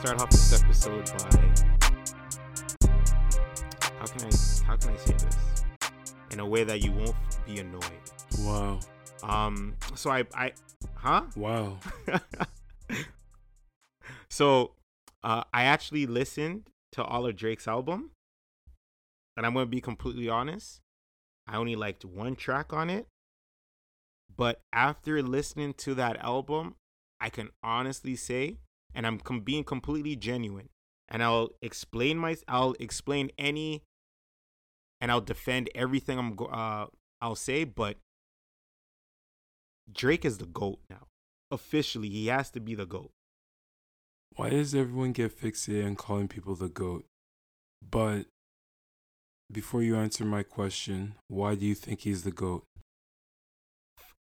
[0.00, 1.36] start off this episode by
[3.98, 5.36] how can I how can I say this
[6.30, 7.82] in a way that you won't be annoyed.
[8.38, 8.80] Wow.
[9.22, 9.76] Um.
[9.94, 10.52] So I I
[10.94, 11.24] huh?
[11.36, 11.80] Wow.
[14.30, 14.72] so
[15.22, 18.12] uh, I actually listened to all of Drake's album,
[19.36, 20.80] and I'm gonna be completely honest.
[21.46, 23.06] I only liked one track on it,
[24.34, 26.76] but after listening to that album,
[27.20, 28.56] I can honestly say,
[28.94, 30.68] and I'm com- being completely genuine,
[31.08, 33.82] and I'll explain my, I'll explain any,
[35.00, 36.86] and I'll defend everything I'm, go- uh,
[37.20, 37.96] I'll say, but
[39.92, 41.06] Drake is the goat now.
[41.50, 43.10] Officially, he has to be the goat.
[44.36, 47.04] Why does everyone get fixated on calling people the GOAT?
[47.82, 48.26] But
[49.50, 52.62] before you answer my question, why do you think he's the GOAT?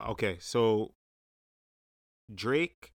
[0.05, 0.91] Okay, so
[2.33, 2.91] Drake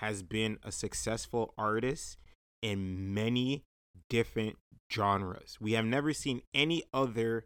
[0.00, 2.16] has been a successful artist
[2.62, 3.64] in many
[4.08, 4.56] different
[4.90, 5.58] genres.
[5.60, 7.44] We have never seen any other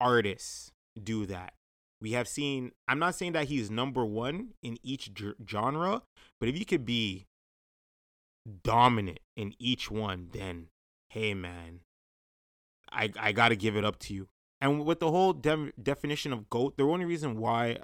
[0.00, 1.52] artists do that.
[2.00, 5.10] We have seen, I'm not saying that he's number one in each
[5.48, 6.02] genre,
[6.40, 7.26] but if you could be
[8.62, 10.68] dominant in each one, then
[11.10, 11.80] hey, man,
[12.90, 14.28] I, I got to give it up to you.
[14.60, 17.78] And with the whole de- definition of GOAT, the only reason why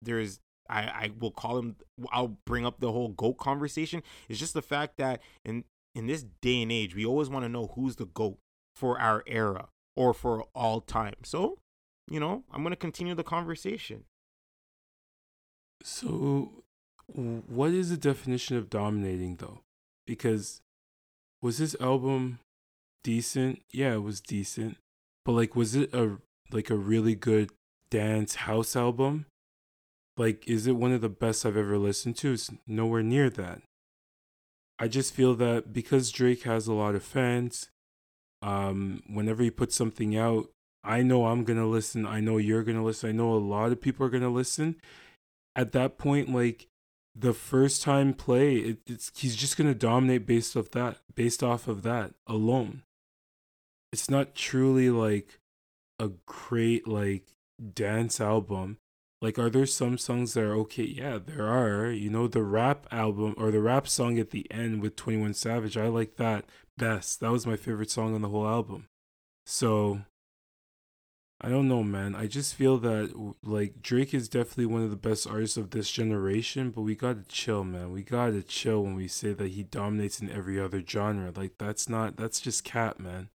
[0.00, 1.76] there's I, I will call him
[2.12, 5.64] I'll bring up the whole GOAT conversation It's just the fact that in
[5.94, 8.38] in this day and age we always want to know who's the GOAT
[8.74, 11.14] for our era or for all time.
[11.24, 11.58] So,
[12.08, 14.04] you know, I'm gonna continue the conversation.
[15.82, 16.64] So,
[17.06, 19.60] what is the definition of dominating, though?
[20.06, 20.60] Because
[21.42, 22.40] was this album
[23.02, 23.62] decent?
[23.72, 24.76] Yeah, it was decent.
[25.24, 26.18] But like, was it a
[26.52, 27.50] like a really good
[27.90, 29.26] dance house album?
[30.16, 32.32] Like, is it one of the best I've ever listened to?
[32.32, 33.62] It's nowhere near that.
[34.78, 37.70] I just feel that because Drake has a lot of fans,
[38.42, 40.50] um, whenever he puts something out,
[40.84, 42.06] I know I'm gonna listen.
[42.06, 43.08] I know you're gonna listen.
[43.08, 44.76] I know a lot of people are gonna listen.
[45.56, 46.68] At that point, like
[47.14, 51.66] the first time play, it, it's he's just gonna dominate based off that, based off
[51.66, 52.82] of that alone.
[53.92, 55.40] It's not truly like
[55.98, 57.24] a great like
[57.74, 58.76] dance album.
[59.22, 60.84] Like, are there some songs that are okay?
[60.84, 61.90] Yeah, there are.
[61.90, 65.76] You know, the rap album or the rap song at the end with 21 Savage,
[65.76, 66.44] I like that
[66.76, 67.20] best.
[67.20, 68.88] That was my favorite song on the whole album.
[69.46, 70.02] So,
[71.40, 72.14] I don't know, man.
[72.14, 75.90] I just feel that, like, Drake is definitely one of the best artists of this
[75.90, 77.92] generation, but we gotta chill, man.
[77.92, 81.32] We gotta chill when we say that he dominates in every other genre.
[81.34, 83.30] Like, that's not, that's just cat, man.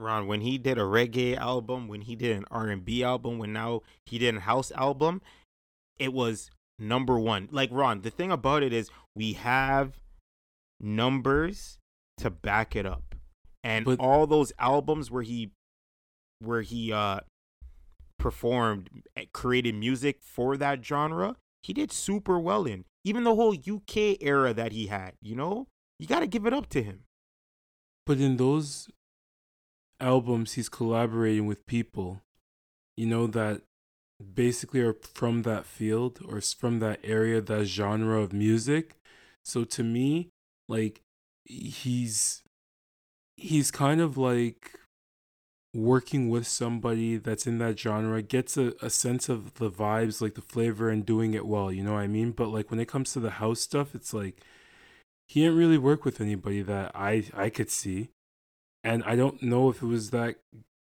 [0.00, 3.38] Ron, when he did a reggae album, when he did an R and B album,
[3.38, 5.22] when now he did a house album,
[5.98, 7.48] it was number one.
[7.52, 10.00] Like Ron, the thing about it is we have
[10.80, 11.78] numbers
[12.18, 13.14] to back it up,
[13.62, 15.50] and But- all those albums where he,
[16.40, 17.20] where he uh
[18.18, 22.84] performed, eh, created music for that genre, he did super well in.
[23.04, 25.66] Even the whole UK era that he had, you know,
[25.98, 27.04] you got to give it up to him.
[28.04, 28.88] But in those
[30.00, 32.22] albums, he's collaborating with people,
[32.96, 33.62] you know, that
[34.34, 38.96] basically are from that field or from that area, that genre of music.
[39.44, 40.28] So to me,
[40.68, 41.00] like,
[41.44, 42.42] he's
[43.36, 44.78] he's kind of like
[45.74, 50.34] working with somebody that's in that genre gets a, a sense of the vibes like
[50.34, 52.88] the flavor and doing it well you know what i mean but like when it
[52.88, 54.40] comes to the house stuff it's like
[55.28, 58.08] he didn't really work with anybody that i i could see
[58.84, 60.36] and i don't know if it was that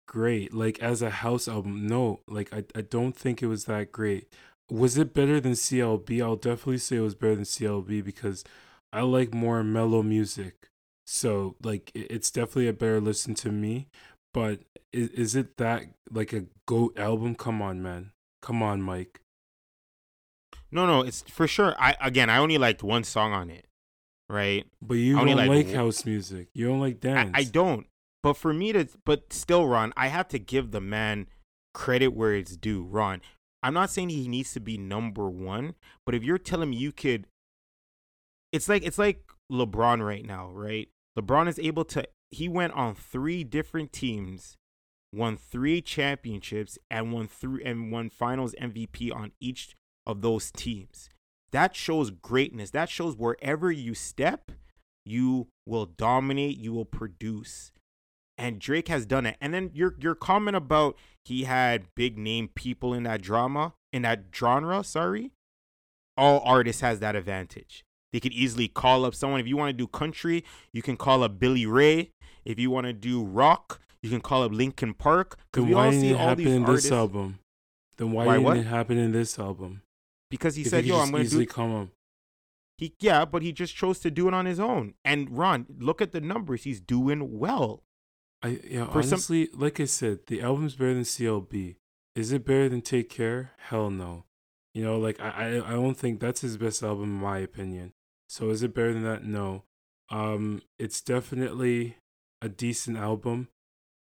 [0.06, 3.92] great like as a house album no like i, I don't think it was that
[3.92, 4.32] great.
[4.70, 8.44] Was it better than clb i'll definitely say it was better than clb because
[8.92, 10.68] i like more mellow music.
[11.06, 13.88] So like it- it's definitely a better listen to me
[14.34, 14.60] but
[14.92, 17.34] is, is it that like a goat album?
[17.34, 18.12] Come on man.
[18.40, 19.20] Come on mike.
[20.70, 21.74] No, no, it's for sure.
[21.78, 23.66] I again, I only liked one song on it,
[24.28, 24.66] right?
[24.82, 27.86] but you I don't like, like- house music you don't like I, dance I don't.
[28.22, 31.28] But for me to, but still, Ron, I have to give the man
[31.72, 32.82] credit where it's due.
[32.82, 33.20] Ron,
[33.62, 36.92] I'm not saying he needs to be number one, but if you're telling me you
[36.92, 37.26] could,
[38.52, 40.88] it's like it's like LeBron right now, right?
[41.18, 42.04] LeBron is able to.
[42.30, 44.56] He went on three different teams,
[45.14, 49.76] won three championships, and won three and won Finals MVP on each
[50.06, 51.08] of those teams.
[51.52, 52.70] That shows greatness.
[52.70, 54.50] That shows wherever you step,
[55.04, 56.58] you will dominate.
[56.58, 57.72] You will produce
[58.38, 59.36] and Drake has done it.
[59.40, 64.02] And then your your comment about he had big name people in that drama in
[64.02, 65.32] that genre, sorry.
[66.16, 67.84] All artists has that advantage.
[68.12, 69.40] They could easily call up someone.
[69.40, 72.10] If you want to do country, you can call up Billy Ray.
[72.44, 75.36] If you want to do rock, you can call up Linkin Park.
[75.52, 77.38] Because Then we why all didn't it happen in this album?
[77.98, 78.56] Then why, Why didn't what?
[78.56, 79.82] it happen in this album?
[80.30, 81.88] Because he If said, could "Yo, I'm going to easily do." come up.
[82.76, 84.94] He yeah, but he just chose to do it on his own.
[85.04, 86.62] And Ron, look at the numbers.
[86.64, 87.82] He's doing well.
[88.42, 91.76] I yeah, For some- honestly, like I said, the album's better than CLB.
[92.14, 93.52] Is it better than Take Care?
[93.58, 94.24] Hell no.
[94.74, 97.94] You know, like I, I I don't think that's his best album in my opinion.
[98.28, 99.24] So is it better than that?
[99.24, 99.64] No.
[100.10, 101.96] Um, it's definitely
[102.40, 103.48] a decent album.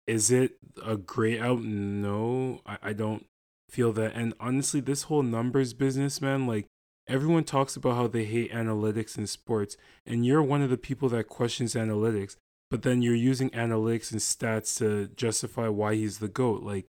[0.05, 2.01] Is it a great album?
[2.01, 3.25] No, I, I don't
[3.71, 4.13] feel that.
[4.15, 6.65] And honestly, this whole numbers business, man, like
[7.07, 11.09] everyone talks about how they hate analytics in sports, and you're one of the people
[11.09, 12.35] that questions analytics
[12.69, 16.61] but then you're using analytics and stats to justify why he's the goat.
[16.63, 16.85] Like,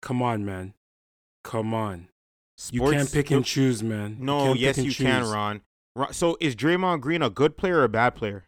[0.00, 0.74] come on, man,
[1.42, 2.08] come on.
[2.70, 4.18] you can't pick and choose, man.
[4.20, 5.32] No, yes, you can, choose.
[5.32, 5.62] Ron.
[5.94, 6.12] Ron.
[6.12, 8.44] So is Draymond Green a good player or a bad player?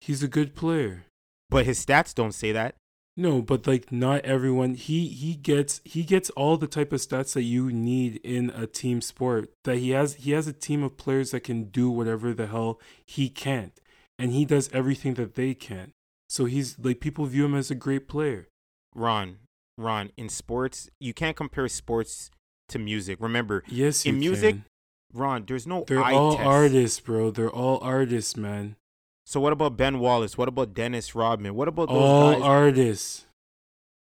[0.00, 1.06] He's a good player.
[1.48, 2.74] But his stats don't say that.
[3.16, 4.74] No, but like not everyone.
[4.74, 8.66] He he gets he gets all the type of stats that you need in a
[8.66, 9.50] team sport.
[9.64, 12.80] That he has he has a team of players that can do whatever the hell
[13.06, 13.78] he can't,
[14.18, 15.92] and he does everything that they can.
[16.30, 18.48] So he's like people view him as a great player.
[18.94, 19.38] Ron,
[19.76, 22.30] Ron, in sports, you can't compare sports
[22.70, 23.18] to music.
[23.20, 24.64] Remember, Yes, you In music, can.
[25.12, 26.46] Ron, there's no They're all test.
[26.46, 27.30] artists, bro.
[27.30, 28.76] They're all artists, man.
[29.26, 30.36] So what about Ben Wallace?
[30.36, 31.54] What about Dennis Rodman?
[31.54, 32.42] What about those All guys?
[32.42, 33.26] artists.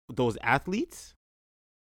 [0.09, 1.13] those athletes?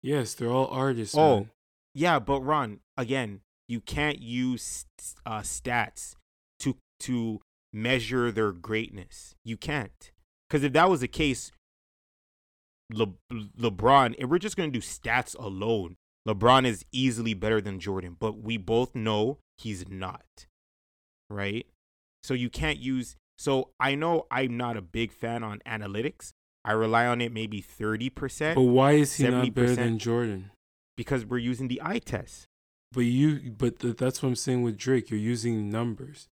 [0.03, 1.15] Yes, they're all artists.
[1.17, 1.49] Oh, man.
[1.93, 4.85] Yeah, but Ron, again, you can't use
[5.25, 6.15] uh, stats
[6.59, 7.41] to to
[7.73, 9.35] measure their greatness.
[9.43, 10.11] You can't,
[10.47, 11.51] because if that was the case,
[12.91, 13.13] Le-
[13.59, 15.95] LeBron, if we're just gonna do stats alone,
[16.27, 18.15] LeBron is easily better than Jordan.
[18.19, 20.45] But we both know he's not,
[21.29, 21.65] right?
[22.27, 23.15] So you can't use.
[23.37, 26.33] So I know I'm not a big fan on analytics.
[26.65, 29.75] I rely on it maybe thirty percent But why is he not better 70%.
[29.75, 30.51] than Jordan?
[30.97, 32.47] because we're using the eye test.
[32.91, 35.09] But you, but th- that's what I'm saying with Drake.
[35.11, 36.27] You're using numbers.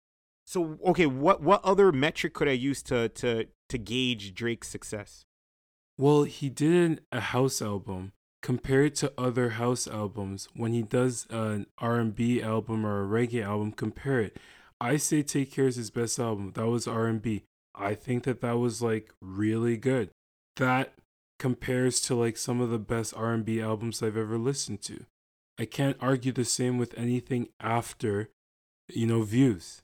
[0.48, 5.26] So okay, what what other metric could I use to to to gauge Drake's success?
[5.98, 8.14] Well, he did an, a house album.
[8.42, 10.48] Compare it to other house albums.
[10.56, 14.38] When he does an R&B album or a reggae album, compare it.
[14.84, 16.52] I say "Take Care" is his best album.
[16.56, 17.46] That was R&B.
[17.74, 20.10] I think that that was like really good.
[20.58, 20.96] That
[21.40, 25.06] compares to like some of the best R&B albums I've ever listened to.
[25.58, 28.30] I can't argue the same with anything after,
[28.90, 29.84] you know, Views.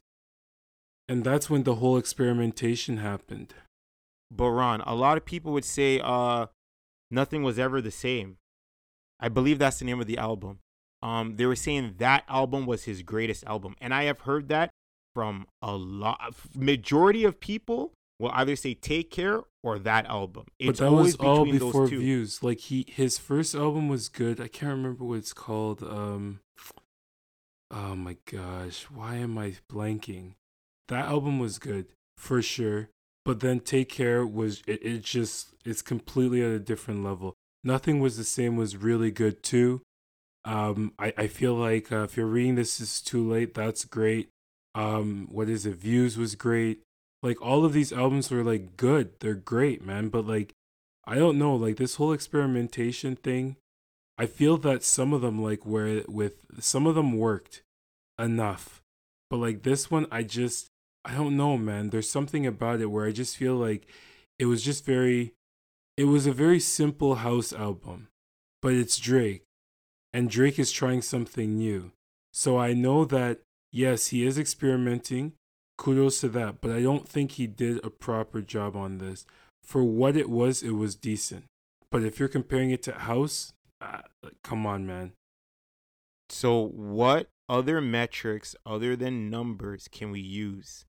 [1.08, 3.54] And that's when the whole experimentation happened.
[4.30, 6.48] But Ron, a lot of people would say uh
[7.10, 8.36] nothing was ever the same.
[9.18, 10.60] I believe that's the name of the album.
[11.02, 13.76] Um they were saying that album was his greatest album.
[13.80, 14.72] And I have heard that
[15.14, 20.46] from a lot majority of people will either say Take Care or that album.
[20.64, 22.00] But that always was all before those two.
[22.00, 22.44] views.
[22.44, 24.40] Like he his first album was good.
[24.40, 25.82] I can't remember what it's called.
[25.82, 26.42] Um
[27.72, 30.34] Oh my gosh, why am I blanking?
[30.88, 32.90] That album was good for sure.
[33.26, 37.36] But then Take Care was it, it just it's completely at a different level.
[37.64, 39.82] Nothing was the same was really good too.
[40.46, 44.30] Um I, I feel like uh, if you're reading this is too late, that's great.
[44.76, 45.76] Um what is it?
[45.76, 46.82] Views was great.
[47.22, 49.20] Like all of these albums were like good.
[49.20, 50.54] They're great, man, but like
[51.06, 53.58] I don't know, like this whole experimentation thing,
[54.18, 57.64] I feel that some of them like where with some of them worked
[58.20, 58.82] enough.
[59.30, 60.68] But like this one I just
[61.06, 61.90] I don't know, man.
[61.90, 63.88] There's something about it where I just feel like
[64.38, 65.34] it was just very
[65.98, 68.08] it was a very simple house album.
[68.62, 69.44] But it's Drake.
[70.14, 71.92] And Drake is trying something new.
[72.34, 73.40] So I know that
[73.72, 75.34] yes, he is experimenting.
[75.78, 79.26] Kudos to that, but I don't think he did a proper job on this.
[79.64, 81.46] For what it was, it was decent.
[81.90, 84.04] But if you're comparing it to House, ah,
[84.44, 85.14] come on, man.
[86.30, 90.86] So what other metrics other than numbers can we use?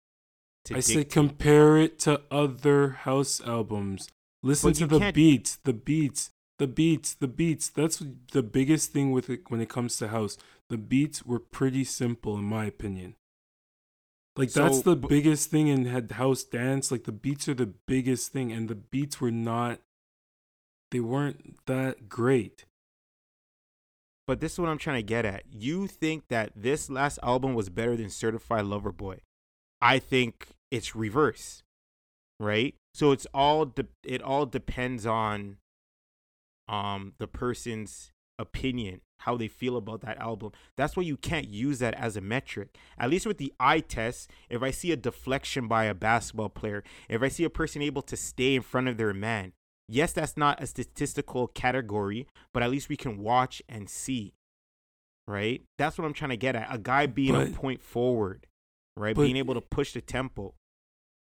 [0.67, 4.09] To I said dictate- compare it to other house albums.
[4.43, 6.31] Listen to the beats, the beats,
[6.61, 7.71] the beats, the beats.
[7.71, 8.03] That's
[8.33, 10.37] the biggest thing with it when it comes to house.
[10.69, 13.17] The beats were pretty simple, in my opinion.
[14.37, 16.93] Like that's the b- biggest thing in house dance.
[16.93, 19.81] Like the beats are the biggest thing, and the beats were not.
[20.91, 22.67] They weren't that great.
[24.27, 25.45] But this is what I'm trying to get at.
[25.51, 29.21] You think that this last album was better than Certified Lover Boy.
[29.81, 31.63] I think it's reverse.
[32.39, 32.75] Right?
[32.93, 35.57] So it's all de- it all depends on
[36.71, 40.53] um the person's opinion, how they feel about that album.
[40.77, 42.75] That's why you can't use that as a metric.
[42.97, 46.83] At least with the eye test, if I see a deflection by a basketball player,
[47.09, 49.53] if I see a person able to stay in front of their man,
[49.89, 54.33] yes, that's not a statistical category, but at least we can watch and see.
[55.29, 55.63] Right?
[55.79, 56.75] That's what I'm trying to get at.
[56.75, 58.47] A guy being But- a point forward,
[58.97, 59.15] right?
[59.15, 60.55] being able to push the tempo.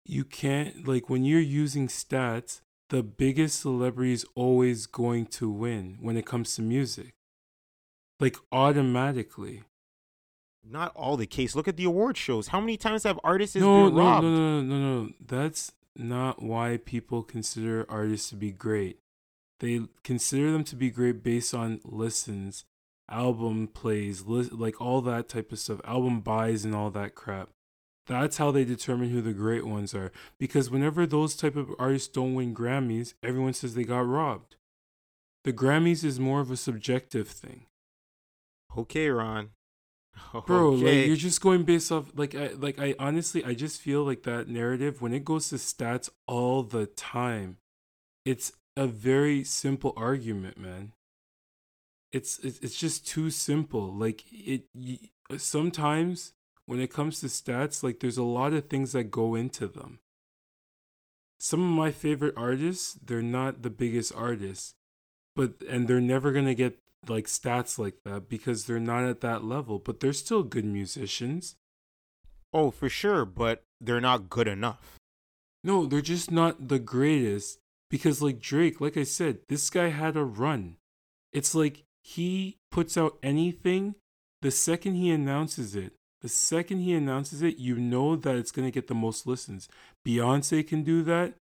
[0.06, 5.98] you can't like when you're using stats the biggest celebrity is always going to win
[6.02, 7.14] when it comes to music
[8.20, 9.64] like automatically
[10.64, 11.56] Not all the case.
[11.56, 12.50] Look at the award shows.
[12.50, 14.24] How many times have artists no, been no, robbed?
[14.26, 19.00] no no no no that's not why people consider artists to be great
[19.60, 22.66] they consider them to be great based on listens
[23.10, 27.50] album plays li- like all that type of stuff album buys and all that crap
[28.12, 30.12] that's how they determine who the great ones are.
[30.39, 34.56] Because whenever those type of artists don't win grammys everyone says they got robbed.
[35.44, 37.65] The grammys is more of a subjective thing.
[38.77, 39.50] Okay, Ron.
[40.46, 44.03] bro like you're just going based off like I like I honestly I just feel
[44.03, 47.58] like that narrative when it goes to stats all the time
[48.25, 50.94] it's a very simple argument man.
[52.12, 53.94] It's it's, it's just too simple.
[53.94, 56.34] Like it y- sometimes
[56.72, 60.00] when it comes to stats like there's a lot of things that go into them.
[61.38, 64.75] Some of my favorite artists they're not the biggest artists
[65.36, 69.20] but and they're never going to get like stats like that because they're not at
[69.20, 71.58] that level but they're still good musicians.
[72.54, 74.96] Oh, for sure, but they're not good enough.
[75.66, 77.60] no they're just not the greatest
[77.90, 80.78] because like drake like i said this guy had a run.
[81.34, 83.96] It's like he puts out anything
[84.42, 88.68] the second he announces it the second he announces it you know that it's going
[88.68, 89.68] to get the most listens.
[90.08, 91.34] Beyonce can do that.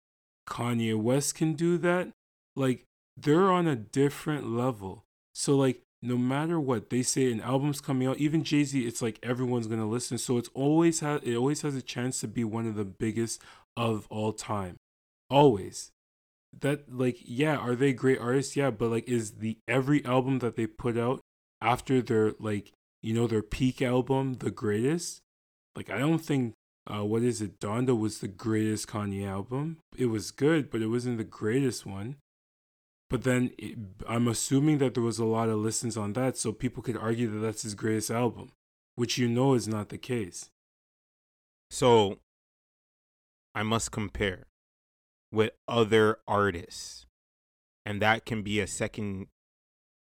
[0.49, 2.09] Kanye west can do that.
[2.57, 2.85] Like
[3.17, 5.05] they're on a different level.
[5.35, 9.19] So like no matter what they say an album's coming out even jay-z it's like
[9.23, 10.17] everyone's to listen.
[10.19, 13.41] So it's always has it always has a chance to be one of the biggest
[13.77, 14.77] of all time.
[15.29, 15.91] Always.
[16.59, 18.57] That like yeah are they great artists?
[18.57, 21.21] Yeah but like is the every album that they put out
[21.61, 22.73] after their like
[23.03, 25.21] you know their peak album the greatest
[25.77, 26.55] like i don't think
[26.91, 30.89] uh what is it donda was the greatest kanye album it was good but it
[30.89, 32.17] wasn't the greatest one
[33.09, 33.77] but then it,
[34.09, 37.31] i'm assuming that there was a lot of listens on that so people could argue
[37.31, 38.51] that that's his greatest album
[38.97, 40.51] which you know is not the case
[41.71, 42.19] So
[43.55, 44.47] I must compare
[45.33, 47.07] with other artists.
[47.87, 49.29] And that can be a second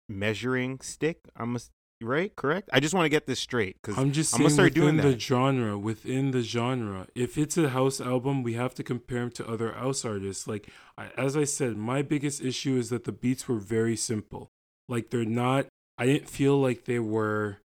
[0.09, 1.21] measuring stick.
[1.37, 2.35] I must right?
[2.37, 2.69] Correct?
[2.73, 5.11] I just want to get this straight because I'm just I'm gonna start doing the
[5.11, 5.21] that.
[5.21, 7.07] genre, within the genre.
[7.14, 10.47] If it's a house album, we have to compare him to other house artists.
[10.47, 14.50] Like I, as I said, my biggest issue is that the beats were very simple.
[14.88, 15.66] Like they're not.
[15.99, 17.59] I didn't feel like they were.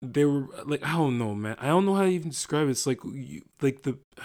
[0.00, 1.56] They were like I don't know, man.
[1.60, 2.72] I don't know how to even describe it.
[2.72, 3.98] It's like you, like the.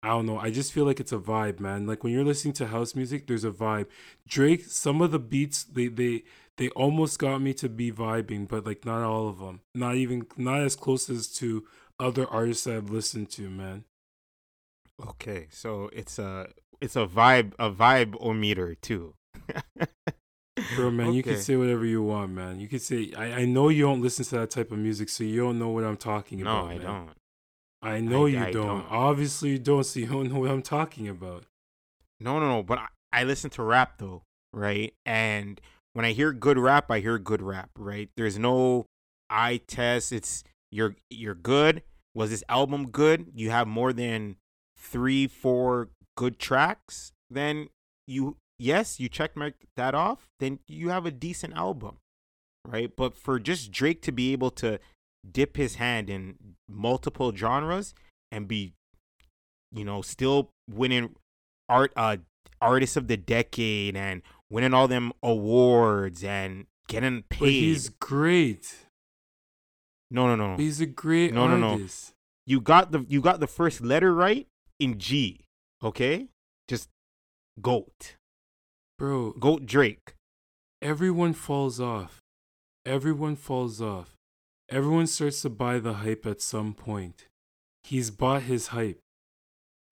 [0.00, 0.38] I don't know.
[0.38, 1.88] I just feel like it's a vibe, man.
[1.88, 3.86] Like when you're listening to house music, there's a vibe.
[4.28, 6.22] Drake, some of the beats, they they
[6.58, 9.60] they almost got me to be vibing, but like not all of them.
[9.74, 11.64] Not even not as close as to
[11.98, 13.84] other artists I've listened to, man.
[15.08, 16.48] Okay, so it's a
[16.80, 19.14] it's a vibe a vibe o meter too.
[20.74, 22.58] Bro, man, you can say whatever you want, man.
[22.58, 25.22] You can say I, I know you don't listen to that type of music, so
[25.22, 26.64] you don't know what I'm talking No, about.
[26.64, 26.86] No, I man.
[26.86, 27.10] don't.
[27.80, 28.66] I know I- you I don't.
[28.66, 28.86] don't.
[28.90, 31.44] Obviously you don't, so you don't know what I'm talking about.
[32.18, 32.62] No, no, no.
[32.64, 34.22] But I, I listen to rap though,
[34.52, 34.92] right?
[35.06, 35.60] And
[35.92, 38.08] when I hear good rap, I hear good rap, right?
[38.16, 38.86] There's no
[39.30, 40.12] eye test.
[40.12, 41.82] It's you're you're good.
[42.14, 43.26] Was this album good?
[43.34, 44.36] You have more than
[44.76, 47.12] three, four good tracks.
[47.30, 47.68] Then
[48.06, 49.32] you yes, you check
[49.76, 50.28] that off.
[50.40, 51.98] Then you have a decent album,
[52.66, 52.90] right?
[52.94, 54.78] But for just Drake to be able to
[55.30, 56.36] dip his hand in
[56.68, 57.94] multiple genres
[58.30, 58.72] and be,
[59.72, 61.14] you know, still winning
[61.68, 62.16] art uh
[62.60, 67.38] artist of the decade and winning all them awards and getting paid.
[67.40, 68.74] But he's great.
[70.10, 70.56] no, no, no.
[70.56, 71.72] He's a great No, no, no.
[71.72, 72.12] artist.
[72.46, 74.46] You got the you got the first letter right
[74.78, 75.44] in G.
[75.82, 76.28] Okay?
[76.66, 76.88] Just
[77.60, 78.14] goat.
[78.98, 80.14] Bro, Goat Drake.
[80.82, 82.20] everyone falls off.
[82.86, 84.14] Everyone falls off.
[84.70, 87.26] Everyone starts to buy the hype at some point.
[87.84, 88.98] He's bought his hype.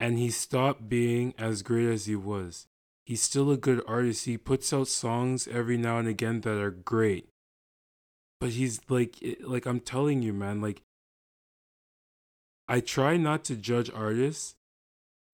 [0.01, 2.67] And he stopped being as great as he was.
[3.07, 4.25] He's still a good artist.
[4.25, 7.29] He puts out songs every now and again that are great.
[8.41, 10.83] But he's like eh, like I'm telling you man, like
[12.69, 14.57] I try not to judge artists.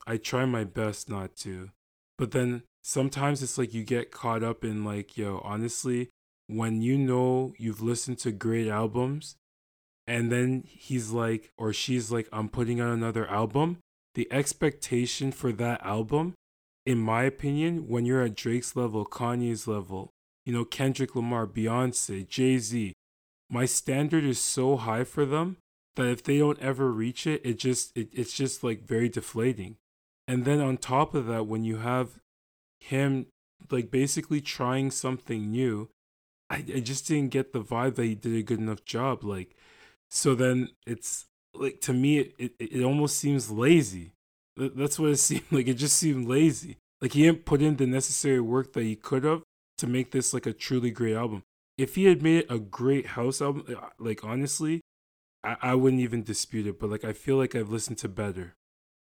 [0.06, 1.70] I try my best not to.
[2.18, 6.10] But then sometimes it's like you get caught up in like, yo, honestly,
[6.48, 9.36] when you know you've listened to great albums
[10.06, 13.78] and then he's like or she's like I'm putting out another album,
[14.14, 16.34] the expectation for that album
[16.84, 20.10] in my opinion, when you're at Drake's level, Kanye's level,
[20.44, 22.92] you know, Kendrick Lamar, Beyonce, Jay-Z,
[23.48, 25.58] my standard is so high for them
[25.96, 29.76] that if they don't ever reach it, it just it, it's just like very deflating.
[30.26, 32.18] And then on top of that, when you have
[32.80, 33.26] him
[33.70, 35.90] like basically trying something new,
[36.48, 39.22] I, I just didn't get the vibe that he did a good enough job.
[39.22, 39.54] Like,
[40.10, 44.12] so then it's like to me, it, it, it almost seems lazy.
[44.56, 45.68] That's what it seemed like.
[45.68, 46.78] It just seemed lazy.
[47.00, 49.42] Like he didn't put in the necessary work that he could have
[49.78, 51.42] to make this like a truly great album.
[51.76, 54.82] If he had made it a great house album, uh, like honestly,
[55.42, 56.78] I, I wouldn't even dispute it.
[56.78, 58.54] But like I feel like I've listened to better.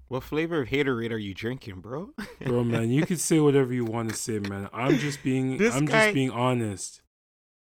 [0.08, 2.10] What flavor of haterade are you drinking, bro?
[2.44, 4.68] bro, man, you can say whatever you want to say, man.
[4.72, 7.02] I'm just being this I'm guy, just being honest.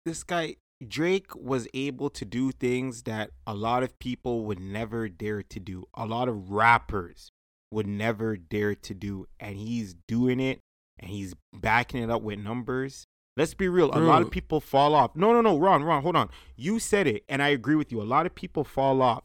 [0.05, 0.55] This guy
[0.86, 5.60] Drake was able to do things that a lot of people would never dare to
[5.60, 5.86] do.
[5.94, 7.32] A lot of rappers
[7.72, 10.60] would never dare to do and he's doing it
[11.00, 13.05] and he's backing it up with numbers.
[13.38, 13.89] Let's be real.
[13.91, 14.01] Bro.
[14.01, 15.15] A lot of people fall off.
[15.15, 16.29] No, no, no, Ron, Ron, hold on.
[16.55, 18.01] You said it, and I agree with you.
[18.01, 19.24] A lot of people fall off.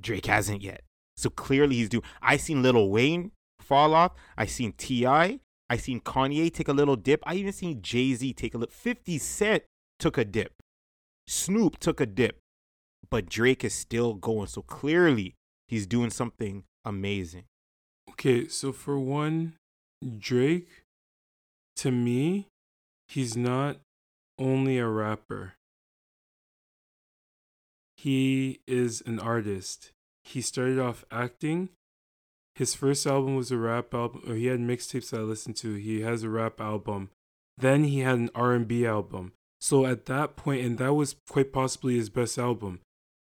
[0.00, 0.82] Drake hasn't yet.
[1.16, 2.02] So clearly he's doing.
[2.20, 4.12] I seen Lil Wayne fall off.
[4.36, 5.38] I seen T.I.
[5.70, 7.22] I seen Kanye take a little dip.
[7.24, 8.74] I even seen Jay Z take a little.
[8.74, 9.62] Fifty Cent
[9.98, 10.52] took a dip.
[11.26, 12.38] Snoop took a dip,
[13.08, 14.48] but Drake is still going.
[14.48, 15.34] So clearly
[15.68, 17.44] he's doing something amazing.
[18.14, 19.54] Okay, so for one,
[20.18, 20.68] Drake,
[21.76, 22.46] to me,
[23.08, 23.78] he's not
[24.38, 25.54] only a rapper.
[27.96, 29.90] He is an artist.
[30.22, 31.70] He started off acting.
[32.54, 35.74] His first album was a rap album, or he had mixtapes I listened to.
[35.74, 37.10] He has a rap album.
[37.58, 39.32] Then he had an R&B album.
[39.60, 42.80] So at that point, and that was quite possibly his best album.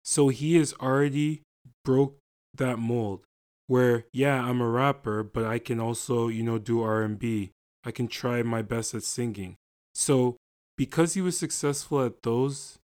[0.04, 1.42] So he has already
[1.84, 2.18] broke
[2.54, 3.22] that mold
[3.68, 7.52] where yeah, I'm a rapper, but I can also, you know, do R&B.
[7.84, 9.56] I can try my best at singing.
[9.94, 10.38] So,
[10.78, 12.80] because he was successful at those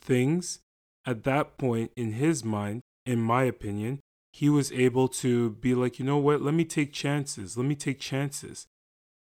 [0.00, 0.60] things,
[1.06, 4.00] at that point in his mind, in my opinion,
[4.32, 7.56] he was able to be like, you know what, let me take chances.
[7.56, 8.66] Let me take chances.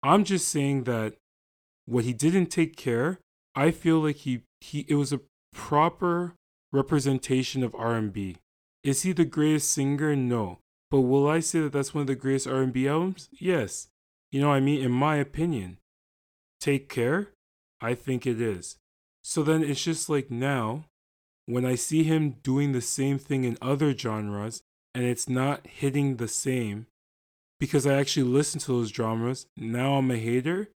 [0.04, 1.16] I'm just saying that
[1.86, 3.20] what he didn't take care,
[3.56, 5.22] I feel like he, he it was a
[5.54, 6.36] proper
[6.72, 8.38] representation of R&B.
[8.84, 10.16] Is he the greatest singer?
[10.16, 10.60] No.
[10.92, 13.30] But will I say that that's one of the greatest R&B albums?
[13.32, 13.88] Yes.
[14.32, 14.84] You know what I mean?
[14.84, 15.78] In my opinion.
[16.60, 17.30] Take Care?
[17.82, 18.78] I think it is.
[19.24, 20.86] So then it's just like now,
[21.46, 24.62] when I see him doing the same thing in other genres
[24.94, 26.88] and it's not hitting the same,
[27.60, 30.70] because I actually listen to those genres, now I'm a hater.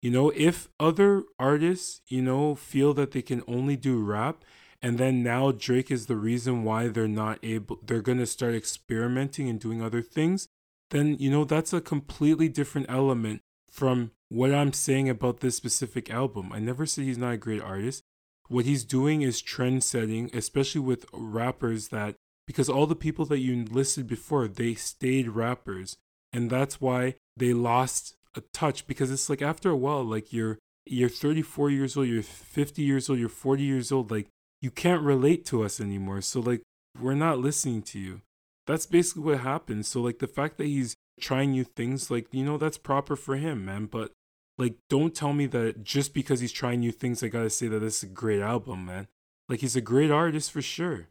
[0.00, 4.44] You know, if other artists, you know, feel that they can only do rap
[4.82, 8.54] and then now Drake is the reason why they're not able they're going to start
[8.54, 10.48] experimenting and doing other things,
[10.90, 13.40] then you know that's a completely different element
[13.70, 16.52] from what I'm saying about this specific album.
[16.52, 18.02] I never said he's not a great artist.
[18.48, 22.16] What he's doing is trend setting, especially with rappers that
[22.46, 25.96] because all the people that you listed before, they stayed rappers.
[26.32, 30.58] And that's why they lost a touch because it's like after a while like you're
[30.84, 34.28] you're 34 years old, you're 50 years old, you're 40 years old like
[34.62, 36.22] you can't relate to us anymore.
[36.22, 36.62] So like
[36.98, 38.22] we're not listening to you.
[38.66, 39.88] That's basically what happens.
[39.88, 43.36] So like the fact that he's trying new things, like, you know, that's proper for
[43.36, 43.86] him, man.
[43.86, 44.12] But
[44.56, 47.80] like don't tell me that just because he's trying new things, I gotta say that
[47.80, 49.08] this is a great album, man.
[49.48, 51.08] Like he's a great artist for sure.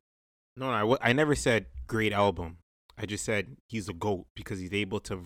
[0.56, 2.58] No, no, I, I never said great album.
[2.98, 5.24] I just said he's a goat because he's able to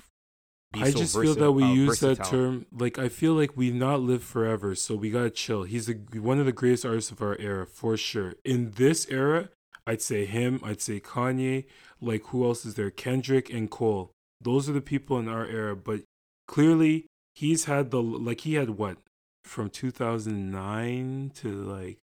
[0.81, 2.15] I so just feel that we uh, use versatile.
[2.15, 5.63] that term like I feel like we've not lived forever, so we gotta chill.
[5.63, 8.35] He's a, one of the greatest artists of our era for sure.
[8.43, 9.49] In this era,
[9.87, 10.59] I'd say him.
[10.63, 11.65] I'd say Kanye.
[12.01, 12.91] Like who else is there?
[12.91, 14.11] Kendrick and Cole.
[14.41, 15.75] Those are the people in our era.
[15.75, 16.01] But
[16.47, 18.97] clearly, he's had the like he had what
[19.43, 21.97] from 2009 to like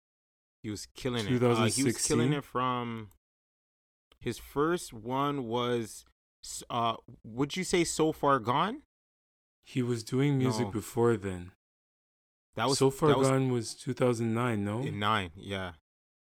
[0.62, 1.42] he was killing it.
[1.42, 3.08] Uh, he was killing it from
[4.20, 6.04] his first one was
[6.68, 8.82] uh would you say so far gone?
[9.62, 10.72] He was doing music no.
[10.72, 11.52] before then.
[12.56, 14.80] That was so far gone was 2009 no?
[14.80, 15.72] In nine yeah.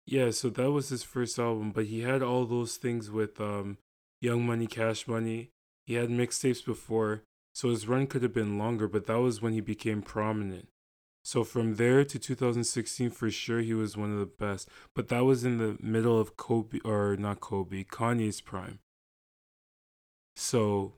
[0.06, 3.78] Yeah so that was his first album but he had all those things with um
[4.21, 5.49] young money cash money.
[5.86, 7.23] He had mixtapes before
[7.54, 10.67] so his run could have been longer but that was when he became prominent.
[11.26, 15.23] So from there to 2016 for sure he was one of the best but that
[15.23, 18.80] was in the middle of kobe or not kobe kanye's prime
[20.36, 20.93] so,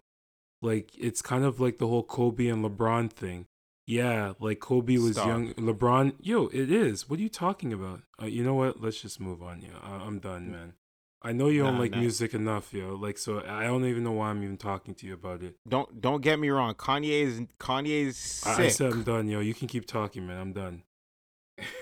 [0.62, 3.46] like it's kind of like the whole Kobe and LeBron thing.
[3.88, 5.28] Yeah, like Kobe was Stop.
[5.28, 5.54] young.
[5.54, 7.08] LeBron, yo, it is.
[7.10, 8.02] What are you talking about?
[8.22, 8.82] Uh, you know what?
[8.82, 9.62] Let's just move on.
[9.62, 10.74] Yeah, I- I'm done, man.
[11.22, 11.98] I know you don't like nah.
[11.98, 12.94] music enough, yo.
[12.94, 15.56] Like, so I don't even know why I'm even talking to you about it.
[15.68, 16.76] Don't don't get me wrong.
[16.76, 18.60] Kanye is Kanye's sick.
[18.60, 19.40] I, I said I'm done, yo.
[19.40, 20.40] You can keep talking, man.
[20.40, 20.84] I'm done.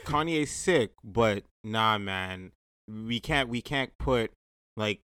[0.05, 2.51] Kanye's sick, but nah, man.
[2.87, 4.31] We can't we can't put
[4.77, 5.01] like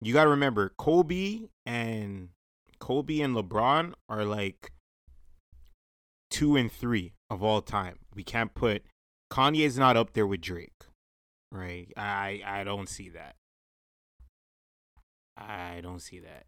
[0.00, 2.30] you got to remember Kobe and
[2.78, 4.72] Kobe and LeBron are like
[6.30, 7.98] 2 and 3 of all time.
[8.14, 8.82] We can't put
[9.30, 10.72] Kanye's not up there with Drake.
[11.50, 11.92] Right?
[11.96, 13.36] I I don't see that.
[15.36, 16.46] I don't see that.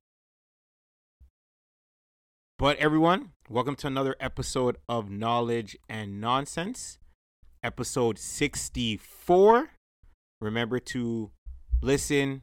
[2.58, 6.98] But everyone, welcome to another episode of Knowledge and Nonsense
[7.64, 9.70] episode 64.
[10.40, 11.30] Remember to
[11.82, 12.42] listen,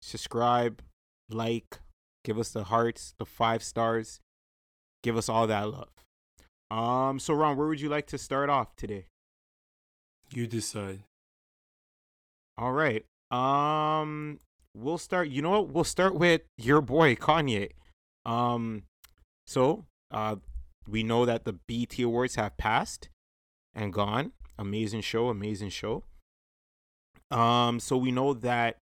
[0.00, 0.80] subscribe,
[1.28, 1.80] like,
[2.24, 4.20] give us the hearts, the five stars,
[5.02, 5.88] give us all that love.
[6.70, 9.06] Um, so Ron, where would you like to start off today?
[10.32, 11.00] You decide.
[12.56, 13.04] All right.
[13.30, 14.38] Um,
[14.76, 15.28] we'll start.
[15.28, 15.68] You know what?
[15.70, 17.70] We'll start with your boy Kanye.
[18.24, 18.84] Um,
[19.46, 20.36] so uh,
[20.88, 23.08] we know that the BET Awards have passed
[23.74, 24.32] and gone.
[24.58, 26.04] Amazing show, amazing show.
[27.30, 28.76] Um, so we know that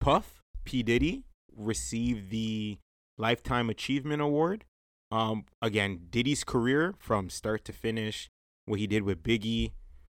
[0.00, 1.24] Puff P Diddy
[1.56, 2.78] received the
[3.18, 4.64] Lifetime Achievement Award.
[5.10, 8.30] Um, again, Diddy's career from start to finish,
[8.66, 9.72] what he did with Biggie,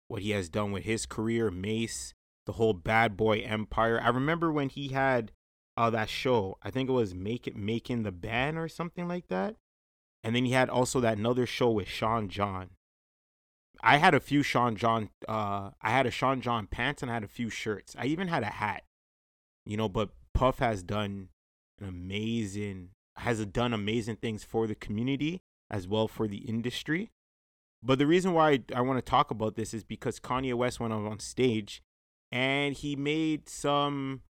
[0.08, 2.14] what he has done with his career, Mase,
[2.46, 4.02] the whole Bad Boy Empire.
[4.04, 5.32] I remember when he had
[5.78, 6.58] uh that show.
[6.62, 9.56] I think it was Make It Making the Band or something like that.
[10.24, 12.72] And then he had also that another show with Sean John.
[13.82, 17.14] I had a few Sean John uh I had a Sean John pants and I
[17.14, 17.96] had a few shirts.
[17.98, 18.84] I even had a hat.
[19.66, 21.30] You know, but Puff has done
[21.80, 27.10] an amazing has done amazing things for the community as well for the industry.
[27.84, 30.94] But the reason why I, want to talk about this is because Kanye West went
[30.94, 31.82] on, on stage
[32.32, 34.22] and he made some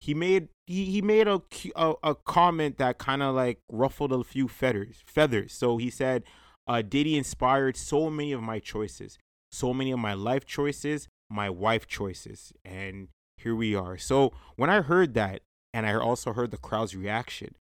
[0.00, 1.40] he made he, he made a,
[1.76, 5.52] a a comment that kind of like ruffled a few feathers feathers.
[5.52, 6.24] So he said,
[6.66, 9.18] uh, Diddy inspired so many of my choices,
[9.50, 13.96] so many of my life choices, my wife choices, and here we are.
[13.96, 15.42] So when I heard that,
[15.72, 17.54] and I also heard the crowd's reaction,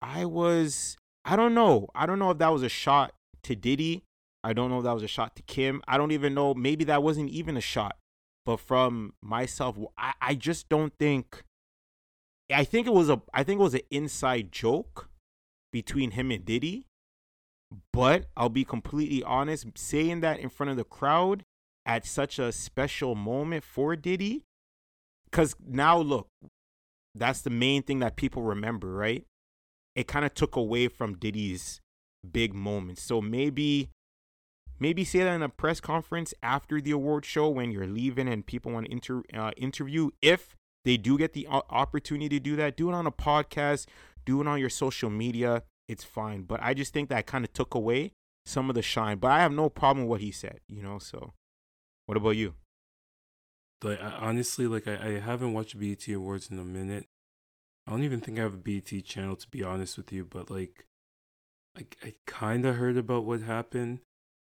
[0.00, 1.88] I was I don't know.
[1.94, 3.12] I don't know if that was a shot
[3.44, 4.04] to Diddy.
[4.44, 5.82] I don't know if that was a shot to Kim.
[5.86, 6.52] I don't even know.
[6.54, 7.96] Maybe that wasn't even a shot.
[8.44, 11.44] But from myself, I, I just don't think.
[12.52, 13.22] I think it was a.
[13.32, 15.08] I think it was an inside joke
[15.72, 16.86] between him and Diddy.
[17.92, 21.44] But I'll be completely honest, saying that in front of the crowd
[21.86, 24.42] at such a special moment for Diddy,
[25.24, 26.28] because now look,
[27.14, 29.24] that's the main thing that people remember, right?
[29.94, 31.80] It kind of took away from Diddy's
[32.30, 33.02] big moments.
[33.02, 33.90] So maybe
[34.78, 38.44] maybe say that in a press conference after the award show when you're leaving and
[38.44, 42.76] people want to inter, uh, interview if they do get the opportunity to do that
[42.76, 43.86] do it on a podcast
[44.26, 47.52] do it on your social media it's fine but i just think that kind of
[47.52, 48.10] took away
[48.44, 50.98] some of the shine but i have no problem with what he said you know
[50.98, 51.32] so
[52.06, 52.54] what about you
[53.82, 57.06] Like I, uh, honestly, like I, I haven't watched BET Awards in a minute.
[57.86, 60.50] I don't even think I have a BET channel to be honest with you, but
[60.50, 60.86] like,
[61.76, 64.00] I I kind of heard about what happened.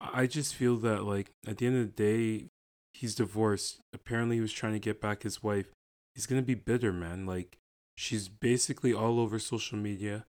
[0.00, 2.48] I just feel that like at the end of the day,
[2.92, 3.80] he's divorced.
[3.92, 5.70] Apparently, he was trying to get back his wife.
[6.14, 7.26] He's gonna be bitter, man.
[7.26, 7.58] Like
[7.96, 10.26] she's basically all over social media,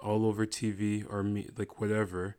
[0.00, 2.36] all over TV or me, like whatever,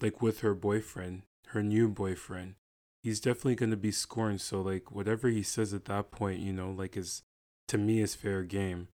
[0.00, 2.56] like with her boyfriend, her new boyfriend
[3.02, 4.40] he's definitely going to be scorned.
[4.40, 7.22] So like whatever he says at that point, you know, like is
[7.68, 8.88] to me is fair game.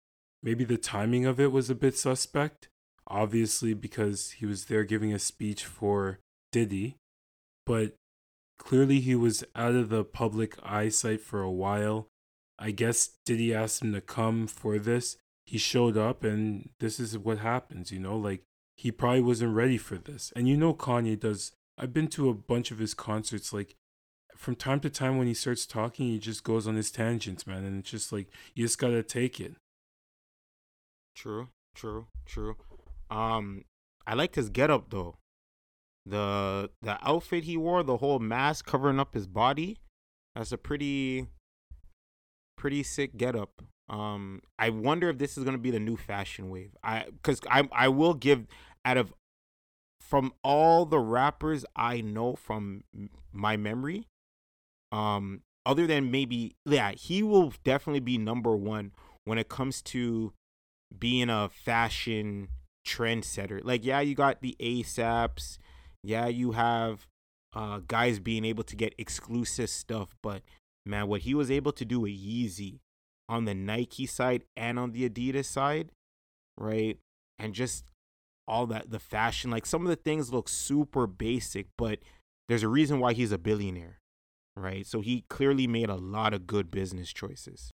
[0.42, 2.68] Maybe the timing of it was a bit suspect,
[3.06, 6.18] obviously because he was there giving a speech for
[6.50, 6.96] Diddy,
[7.64, 7.94] but
[8.58, 12.08] clearly he was out of the public eyesight for a while.
[12.58, 15.16] I guess Diddy asked him to come for this.
[15.46, 18.42] He showed up and this is what happens, you know, like
[18.76, 20.32] he probably wasn't ready for this.
[20.34, 23.76] And you know Kanye does I've been to a bunch of his concerts like
[24.42, 27.64] from time to time when he starts talking, he just goes on his tangents, man,
[27.64, 29.54] and it's just like you just gotta take it.
[31.14, 32.56] True, true, true.
[33.08, 33.64] Um,
[34.04, 35.14] I liked his getup though.
[36.04, 39.78] The the outfit he wore, the whole mask covering up his body,
[40.34, 41.28] that's a pretty
[42.56, 43.62] pretty sick getup.
[43.88, 46.74] Um, I wonder if this is gonna be the new fashion wave.
[46.82, 48.48] I because I I will give
[48.84, 49.14] out of
[50.00, 52.82] from all the rappers I know from
[53.32, 54.08] my memory,
[54.92, 58.92] um, other than maybe yeah, he will definitely be number one
[59.24, 60.32] when it comes to
[60.96, 62.48] being a fashion
[62.86, 63.60] trendsetter.
[63.62, 65.58] Like, yeah, you got the ASAPs.
[66.04, 67.06] Yeah, you have
[67.54, 70.14] uh, guys being able to get exclusive stuff.
[70.22, 70.42] But
[70.84, 72.80] man, what he was able to do with Yeezy
[73.28, 75.90] on the Nike side and on the Adidas side,
[76.58, 76.98] right?
[77.38, 77.84] And just
[78.48, 82.00] all that, the fashion, like some of the things look super basic, but
[82.48, 83.98] there's a reason why he's a billionaire,
[84.56, 84.86] right?
[84.86, 87.70] So he clearly made a lot of good business choices.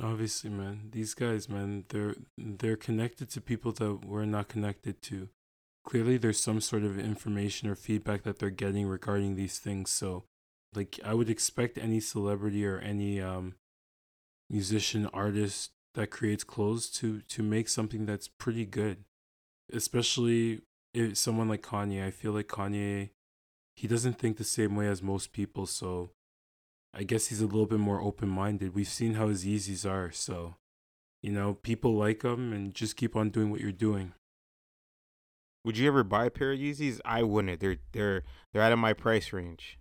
[0.00, 5.28] Obviously, man, these guys, man, they're they're connected to people that we're not connected to.
[5.84, 9.90] Clearly, there's some sort of information or feedback that they're getting regarding these things.
[9.90, 10.24] So,
[10.72, 13.54] like, I would expect any celebrity or any um,
[14.48, 18.98] musician, artist that creates clothes to to make something that's pretty good.
[19.72, 20.60] Especially
[20.94, 22.06] if someone like Kanye.
[22.06, 23.10] I feel like Kanye,
[23.78, 25.64] he doesn't think the same way as most people.
[25.64, 26.10] So
[26.92, 28.74] I guess he's a little bit more open minded.
[28.74, 30.56] We've seen how his Yeezys are, so
[31.22, 34.14] you know, people like them and just keep on doing what you're doing.
[35.64, 37.00] Would you ever buy a pair of Yeezys?
[37.04, 37.60] I wouldn't.
[37.60, 39.78] They're they're they're out of my price range.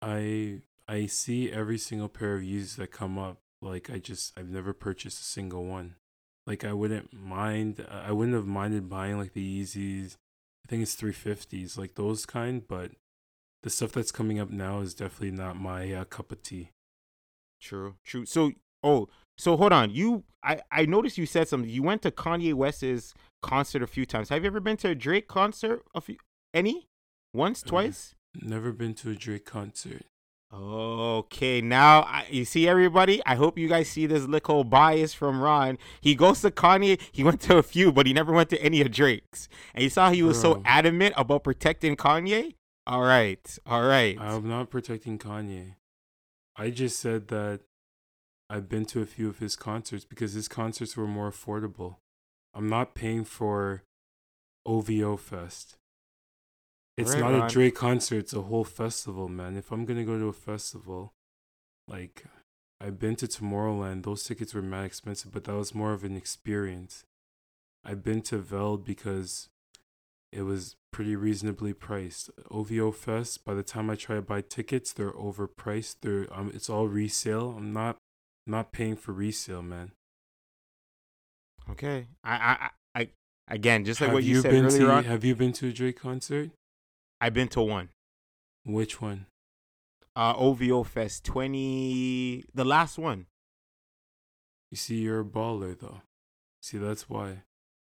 [0.00, 3.38] I I see every single pair of Yeezys that come up.
[3.60, 5.96] Like I just I've never purchased a single one.
[6.46, 7.84] Like I wouldn't mind.
[7.90, 10.16] I wouldn't have minded buying like the Yeezys.
[10.64, 12.92] I think it's 350s, like those kind, but
[13.62, 16.70] the stuff that's coming up now is definitely not my uh, cup of tea.
[17.60, 18.24] True, true.
[18.26, 19.90] So, oh, so hold on.
[19.90, 21.68] You, I, I noticed you said something.
[21.68, 24.30] You went to Kanye West's concert a few times.
[24.30, 25.82] Have you ever been to a Drake concert?
[25.94, 26.16] A few,
[26.52, 26.88] any?
[27.32, 28.14] Once, uh, twice?
[28.42, 30.02] never been to a Drake concert.
[30.52, 33.20] Okay, now I, you see everybody.
[33.26, 35.78] I hope you guys see this little bias from Ron.
[36.00, 37.00] He goes to Kanye.
[37.10, 39.48] He went to a few, but he never went to any of Drake's.
[39.74, 40.54] And you saw he was Bro.
[40.54, 42.54] so adamant about protecting Kanye.
[42.86, 43.58] All right.
[43.66, 44.16] All right.
[44.20, 45.74] I'm not protecting Kanye.
[46.56, 47.60] I just said that
[48.48, 51.96] I've been to a few of his concerts because his concerts were more affordable.
[52.54, 53.82] I'm not paying for
[54.66, 55.76] OVO Fest.
[56.96, 59.56] It's right, not a Drake concert, it's a whole festival, man.
[59.56, 61.12] If I'm going to go to a festival,
[61.88, 62.24] like
[62.80, 66.16] I've been to Tomorrowland, those tickets were mad expensive, but that was more of an
[66.16, 67.04] experience.
[67.84, 69.48] I've been to Veld because
[70.32, 72.30] it was pretty reasonably priced.
[72.50, 75.96] OVO Fest, by the time I try to buy tickets, they're overpriced.
[76.02, 77.54] They're um, it's all resale.
[77.56, 77.96] I'm not
[78.46, 79.92] not paying for resale, man.
[81.70, 83.08] Okay, I I I
[83.48, 85.04] again, just like have what you, you said been earlier to, on.
[85.04, 86.50] Have you been to a Drake concert?
[87.24, 87.88] I've been to one.
[88.66, 89.24] Which one?
[90.14, 93.24] Uh, OVO Fest 20, the last one.
[94.70, 96.02] You see, you're a baller though.
[96.60, 97.44] See, that's why,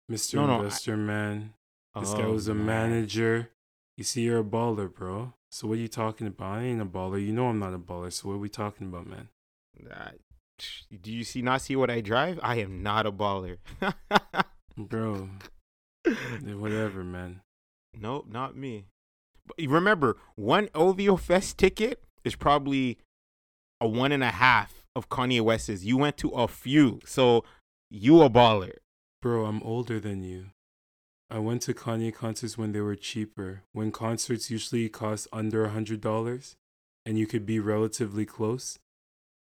[0.09, 1.55] Mister no, Investor no, I, Man.
[1.99, 2.91] This oh, guy was a man.
[2.91, 3.51] manager.
[3.97, 5.33] You see, you're a baller, bro.
[5.51, 6.59] So what are you talking about?
[6.59, 7.21] I ain't a baller.
[7.21, 8.13] You know I'm not a baller.
[8.13, 9.29] So what are we talking about, man?
[9.91, 10.11] Uh,
[11.03, 12.39] do you see not see what I drive?
[12.45, 13.59] I am not a baller,
[14.77, 15.31] bro.
[16.45, 17.41] Whatever, man.
[17.93, 18.85] Nope, not me.
[19.59, 22.99] Remember, one OVO Fest ticket is probably
[23.81, 25.85] a one and a half of Kanye West's.
[25.85, 27.45] You went to a few, so
[27.91, 28.73] you a baller.
[29.23, 30.47] Bro, I'm older than you.
[31.29, 35.71] I went to Kanye concerts when they were cheaper, when concerts usually cost under a
[35.71, 36.57] hundred dollars
[37.05, 38.79] and you could be relatively close.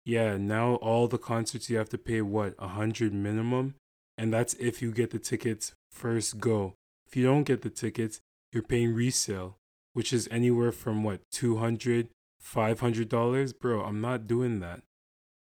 [0.05, 3.75] Yeah, now all the concerts you have to pay what, a hundred minimum?
[4.16, 6.75] And that's if you get the tickets first go.
[7.07, 8.21] If you don't get the tickets,
[8.53, 9.59] you're paying resale,
[9.96, 13.54] which is anywhere from what, two hundred, five hundred dollars?
[13.54, 14.82] Bro, I'm not doing that.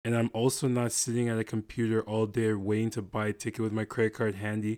[0.06, 3.60] And I'm also not sitting at a computer all day waiting to buy a ticket
[3.60, 4.78] with my credit card handy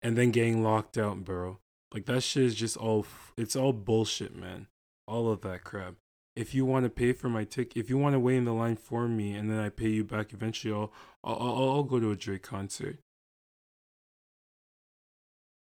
[0.00, 1.58] and then getting locked out, bro.
[1.92, 3.04] Like that shit is just all
[3.36, 4.68] it's all bullshit, man.
[5.06, 5.96] All of that crap.
[6.34, 8.54] If you want to pay for my ticket, if you want to wait in the
[8.54, 10.90] line for me, and then I pay you back eventually, I'll
[11.22, 13.00] I'll, I'll go to a Drake concert.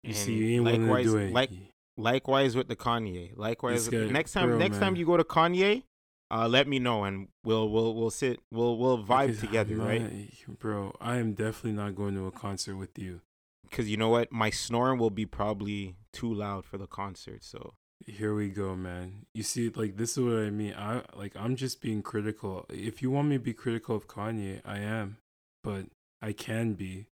[0.04, 1.32] You and see, you ain't willing to do it.
[1.32, 1.50] Like,
[1.98, 3.37] likewise with the Kanye.
[3.37, 4.80] Likewise, guy, next time, bro, next man.
[4.80, 5.82] time you go to Kanye,
[6.30, 9.87] uh, let me know and we'll we'll we'll sit we'll we'll vibe because together, not,
[9.87, 10.58] right?
[10.58, 13.20] Bro, I am definitely not going to a concert with you
[13.68, 17.44] because you know what, my snoring will be probably too loud for the concert.
[17.44, 17.74] So
[18.06, 19.26] here we go, man.
[19.34, 20.74] You see, like this is what I mean.
[20.76, 22.66] I like I'm just being critical.
[22.68, 25.18] If you want me to be critical of Kanye, I am,
[25.62, 25.87] but
[26.22, 27.06] I can be.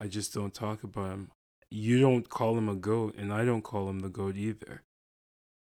[0.00, 1.30] I just don't talk about him.
[1.72, 4.82] You don't call him a goat, and I don't call him the goat either.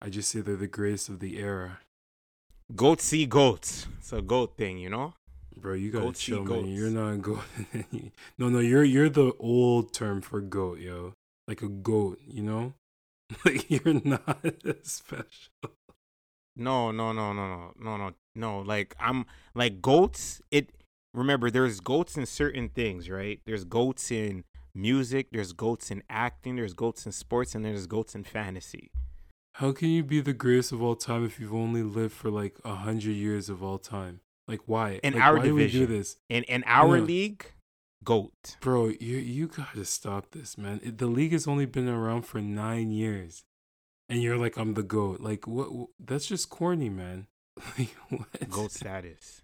[0.02, 1.80] I just say they're the greatest of the era.
[2.74, 3.88] Goats see goats.
[3.98, 5.16] It's a goat thing, you know.
[5.58, 6.68] Bro, you gotta goat chill, man.
[6.68, 7.42] You're not a goat.
[8.38, 11.12] no, no, you're you're the old term for goat, yo.
[11.46, 12.74] Like a goat, you know.
[13.46, 14.46] like you're not
[14.84, 15.74] special.
[16.56, 18.60] No, no, no, no, no, no, no, no.
[18.60, 20.42] Like I'm like goats.
[20.52, 20.72] It
[21.14, 23.42] remember there's goats in certain things, right?
[23.46, 24.46] There's goats in
[24.78, 28.92] music, there's goats in acting, there's goats in sports, and there's goats in fantasy.
[29.56, 32.56] How can you be the greatest of all time if you've only lived for like
[32.64, 34.22] a hundred years of all time?
[34.48, 35.00] Like why?
[35.04, 35.80] In like, our why do we division.
[35.88, 37.04] do this, In in our Yeah.
[37.04, 37.46] league,
[38.04, 38.56] goat.
[38.62, 38.90] bro?
[38.90, 40.80] You you gotta stop this, man.
[40.84, 43.44] It- the league has only been around for nine years,
[44.08, 45.20] and you're like, I'm the goat.
[45.22, 45.74] Like what?
[45.74, 47.28] what- that's just corny, man.
[47.80, 48.50] Like what?
[48.50, 49.42] goat status.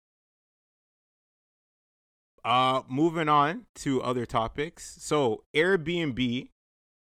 [2.43, 4.97] Uh moving on to other topics.
[4.99, 6.49] So Airbnb,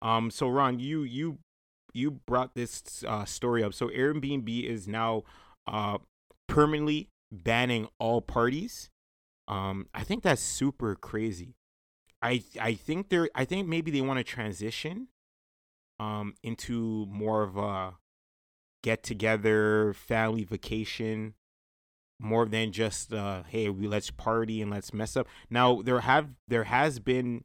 [0.01, 1.39] um, so Ron, you you
[1.93, 3.73] you brought this uh, story up.
[3.73, 5.23] So Airbnb is now
[5.67, 5.97] uh
[6.47, 8.89] permanently banning all parties.
[9.47, 11.55] Um, I think that's super crazy.
[12.21, 15.07] I I think they're I think maybe they want to transition
[15.99, 17.95] um into more of a
[18.83, 21.33] get together family vacation
[22.19, 25.27] more than just uh hey we let's party and let's mess up.
[25.49, 27.43] Now there have there has been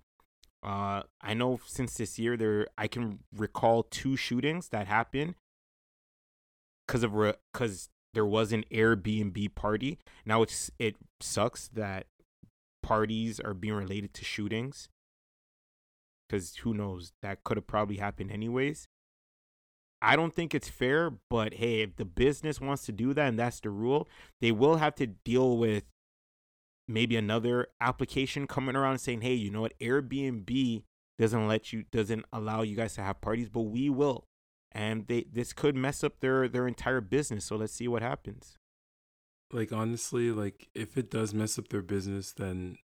[0.62, 5.34] uh i know since this year there i can recall two shootings that happened
[6.86, 7.12] because of
[7.52, 9.98] because there was an airbnb party.
[10.26, 12.06] Now it's it sucks that
[12.82, 14.88] parties are being related to shootings
[16.28, 17.12] because who knows?
[17.22, 18.88] That could have probably happened anyways
[20.02, 23.38] I don't think it's fair, but hey, if the business wants to do that and
[23.38, 24.08] that's the rule,
[24.40, 25.84] they will have to deal with
[26.88, 29.78] maybe another application coming around saying, "Hey, you know what?
[29.78, 30.82] Airbnb
[31.18, 34.26] doesn't let you doesn't allow you guys to have parties, but we will."
[34.72, 37.44] And they this could mess up their their entire business.
[37.46, 38.56] So let's see what happens.
[39.52, 42.78] like honestly like if it does mess up their business then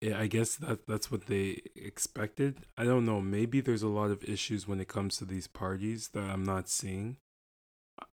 [0.00, 2.66] yeah, I guess that that's what they expected.
[2.76, 3.20] I don't know.
[3.20, 6.68] Maybe there's a lot of issues when it comes to these parties that I'm not
[6.68, 7.16] seeing.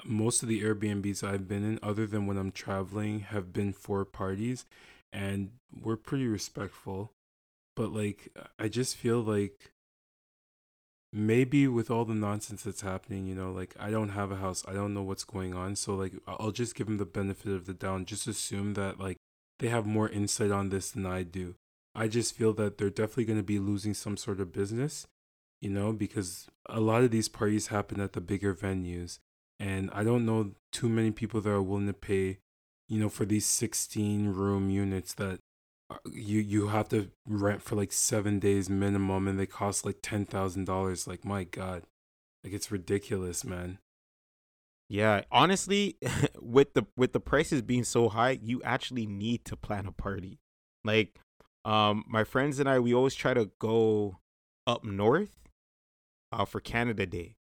[0.04, 4.04] Most of the Airbnbs I've been in, other than when I'm traveling, have been for
[4.04, 4.64] parties,
[5.12, 7.12] and we're pretty respectful.
[7.76, 9.70] But like, I just feel like
[11.12, 14.64] maybe with all the nonsense that's happening, you know, like I don't have a house,
[14.66, 17.66] I don't know what's going on, so like I'll just give them the benefit of
[17.66, 19.18] the doubt, just assume that like
[19.58, 21.54] they have more insight on this than I do.
[21.96, 25.06] I just feel that they're definitely going to be losing some sort of business,
[25.62, 29.18] you know, because a lot of these parties happen at the bigger venues,
[29.58, 32.38] and I don't know too many people that are willing to pay,
[32.86, 35.40] you know, for these 16 room units that
[35.88, 40.02] uh, you you have to rent for like 7 days minimum and they cost like
[40.02, 41.84] $10,000 like my god.
[42.44, 43.78] Like it's ridiculous, man.
[44.88, 45.96] Yeah, honestly,
[46.40, 50.38] with the with the prices being so high, you actually need to plan a party.
[50.84, 51.18] Like,
[51.66, 54.18] um, my friends and I, we always try to go
[54.66, 55.36] up north,
[56.32, 57.36] uh, for Canada Day,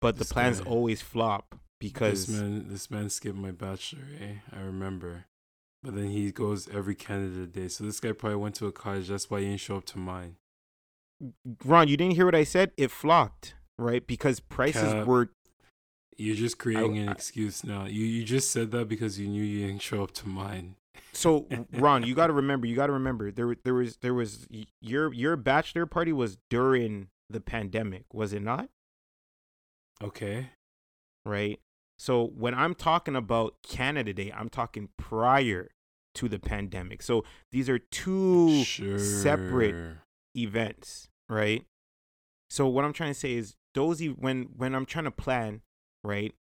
[0.00, 4.04] but This the plans guy- always flop because this man this man skipped my bachelor,
[4.20, 4.36] eh?
[4.56, 5.26] I remember.
[5.82, 7.68] But then he goes every Canada Day.
[7.68, 9.08] So this guy probably went to a college.
[9.08, 10.36] that's why he didn't show up to mine.
[11.64, 12.72] Ron, you didn't hear what I said?
[12.76, 14.04] It flopped, right?
[14.06, 15.06] Because prices Cap.
[15.06, 15.30] were
[16.16, 17.84] You're just creating an I- excuse now.
[17.84, 20.76] You you just said that because you knew you didn't show up to mine.
[21.16, 24.46] So Ron, you got to remember, you got to remember there there was there was
[24.80, 28.68] your your bachelor party was during the pandemic, was it not?
[30.02, 30.50] Okay.
[31.24, 31.58] right?
[31.98, 35.70] So when I'm talking about Canada Day, I'm talking prior
[36.14, 37.02] to the pandemic.
[37.02, 38.62] So these are two
[38.98, 39.74] separate
[40.36, 41.64] events, right?
[42.50, 45.62] So what I'm trying to say is those e- when when I'm trying to plan,
[46.04, 46.34] right?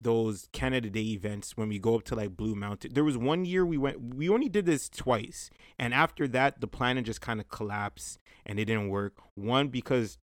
[0.00, 2.94] Those Canada Day events when we go up to like Blue Mountain.
[2.94, 5.50] There was one year we went we only did this twice.
[5.78, 9.14] And after that the planning just kind of collapsed and it didn't work.
[9.34, 10.18] One because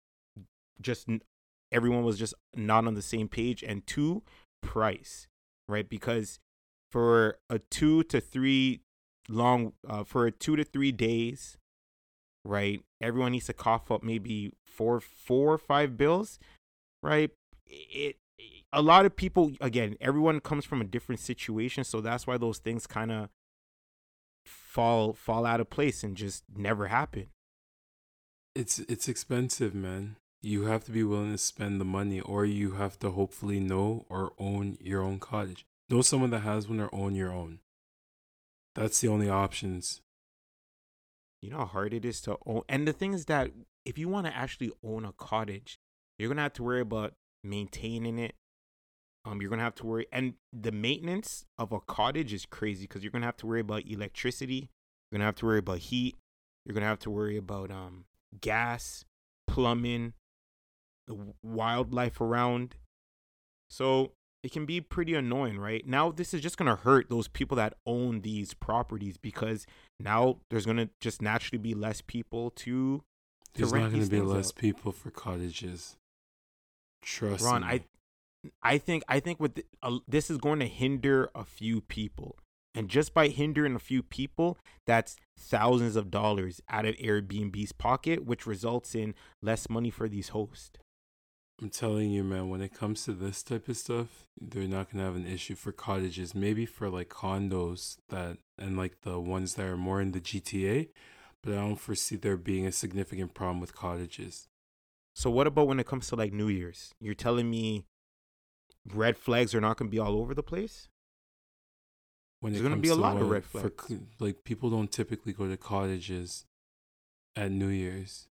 [0.82, 1.08] just
[1.72, 4.24] everyone was just not on the same page and two
[4.62, 5.28] price,
[5.68, 5.90] right?
[5.90, 6.40] Because
[6.92, 8.82] for a 2 to 3
[9.28, 11.58] long uh, for a 2 to 3 days
[12.46, 12.82] right?
[13.02, 16.40] Everyone needs to cough up maybe four, four or five bills,
[17.02, 17.32] right?
[17.66, 18.18] It,
[18.74, 22.58] a lot of people, again, everyone comes from a different situation, so that's why those
[22.58, 23.30] things kind of
[24.46, 27.28] fall fall out of place and just never happen.
[28.56, 30.18] It's it's expensive, man.
[30.42, 34.06] You have to be willing to spend the money or you have to hopefully know
[34.10, 35.66] or own your own cottage.
[35.90, 37.60] Know someone that has one or own your own.
[38.76, 40.02] That's the only options.
[41.42, 43.52] You know how hard it is to own, and the thing is that
[43.86, 45.78] if you want to actually own a cottage,
[46.18, 47.14] you're gonna have to worry about
[47.44, 48.34] maintaining it.
[49.26, 53.04] Um, you're gonna have to worry, and the maintenance of a cottage is crazy because
[53.04, 54.70] you're gonna have to worry about electricity.
[55.10, 56.18] You're gonna have to worry about heat.
[56.66, 58.06] You're gonna have to worry about um
[58.42, 59.06] gas,
[59.48, 60.14] plumbing,
[61.08, 62.76] the wildlife around.
[63.70, 64.12] So
[64.44, 65.88] it can be pretty annoying, right?
[65.88, 69.66] Now this is just gonna hurt those people that own these properties because
[70.00, 73.04] now there's gonna just naturally be less people to.
[73.56, 74.56] There's not to be less out.
[74.56, 75.96] people for cottages.
[77.02, 77.68] Trust Ron, me.
[77.68, 77.84] I,
[78.62, 82.38] I think I think with the, uh, this is going to hinder a few people,
[82.76, 88.26] and just by hindering a few people, that's thousands of dollars out of Airbnb's pocket,
[88.26, 90.80] which results in less money for these hosts.
[91.62, 95.06] I'm telling you, man, when it comes to this type of stuff, they're not gonna
[95.06, 96.34] have an issue for cottages.
[96.34, 100.90] Maybe for like condos that and like the ones that are more in the GTA,
[101.44, 104.48] but I don't foresee there being a significant problem with cottages.
[105.16, 106.92] So what about when it comes to like New Year's?
[107.00, 107.86] You're telling me
[108.92, 110.88] red flags are not going to be all over the place?
[112.40, 113.88] When There's gonna be a lot of red flags.
[113.88, 116.44] c- like people don't typically go to cottages
[117.38, 118.28] at New Year's.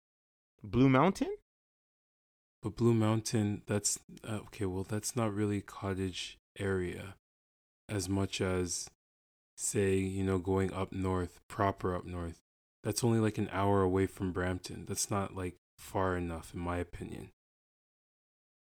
[0.62, 1.34] Blue Mountain?
[2.62, 4.64] But Blue Mountain, that's uh, okay.
[4.64, 7.16] Well, that's not really cottage area,
[7.88, 8.88] as much as,
[9.56, 12.38] say, you know, going up north, proper up north.
[12.84, 14.84] That's only like an hour away from Brampton.
[14.86, 17.30] That's not like far enough, in my opinion.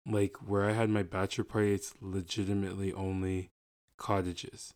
[0.06, 3.52] Like where I had my bachelor party, it's legitimately only
[3.98, 4.74] cottages.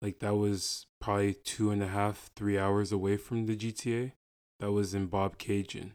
[0.00, 4.12] Like that was probably two and a half, three hours away from the GTA.
[4.60, 5.92] That was in Bobcaygeon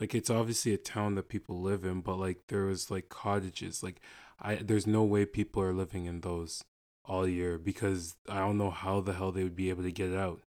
[0.00, 3.82] like it's obviously a town that people live in but like there was like cottages
[3.82, 4.00] like
[4.40, 6.64] i there's no way people are living in those
[7.04, 10.12] all year because i don't know how the hell they would be able to get
[10.14, 10.40] out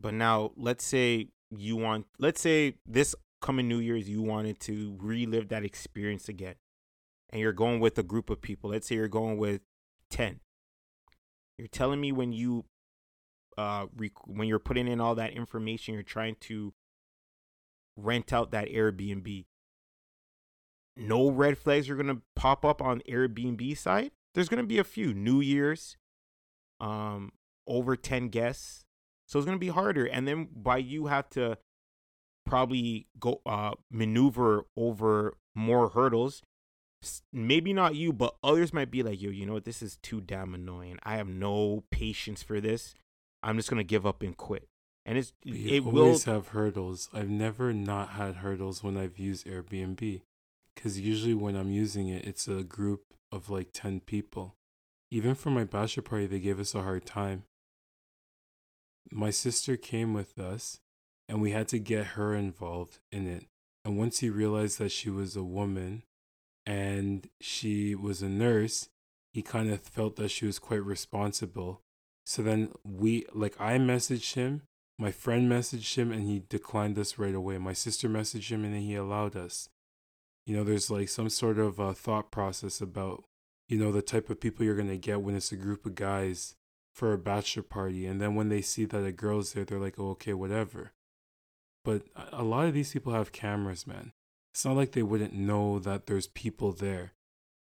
[0.00, 4.96] But now let's say you want let's say this coming New Year's you wanted to
[5.00, 6.56] relive that experience again.
[7.30, 8.70] And you're going with a group of people.
[8.70, 9.60] Let's say you're going with
[10.10, 10.40] 10.
[11.58, 12.64] You're telling me when you
[13.56, 16.72] uh rec- when you're putting in all that information you're trying to
[17.96, 19.46] rent out that Airbnb.
[20.96, 24.12] No red flags are to pop up on Airbnb side.
[24.34, 25.96] There's to be a few New Year's
[26.80, 27.32] um
[27.66, 28.84] over 10 guests.
[29.26, 31.58] So it's to be harder and then by you have to
[32.48, 36.42] probably go uh maneuver over more hurdles.
[37.32, 39.64] Maybe not you, but others might be like, "Yo, you know what?
[39.64, 40.98] This is too damn annoying.
[41.04, 42.94] I have no patience for this.
[43.42, 44.68] I'm just going to give up and quit."
[45.06, 49.46] And it's you it will have hurdles i've never not had hurdles when i've used
[49.46, 50.20] airbnb
[50.74, 54.54] because usually when i'm using it it's a group of like 10 people
[55.10, 57.44] even for my bachelor party they gave us a hard time
[59.10, 60.80] my sister came with us
[61.28, 63.46] and we had to get her involved in it
[63.84, 66.02] and once he realized that she was a woman
[66.66, 68.88] and she was a nurse
[69.32, 71.80] he kind of felt that she was quite responsible
[72.26, 74.62] so then we like i messaged him
[74.98, 77.56] my friend messaged him and he declined us right away.
[77.58, 79.68] My sister messaged him and then he allowed us.
[80.44, 83.24] You know, there's like some sort of uh, thought process about,
[83.68, 85.94] you know, the type of people you're going to get when it's a group of
[85.94, 86.56] guys
[86.92, 88.06] for a bachelor party.
[88.06, 90.92] And then when they see that a girl's there, they're like, oh, okay, whatever.
[91.88, 92.02] But
[92.34, 94.12] a- lot of these people have cameras, man.
[94.52, 97.14] It's not like they wouldn't know that there's people there.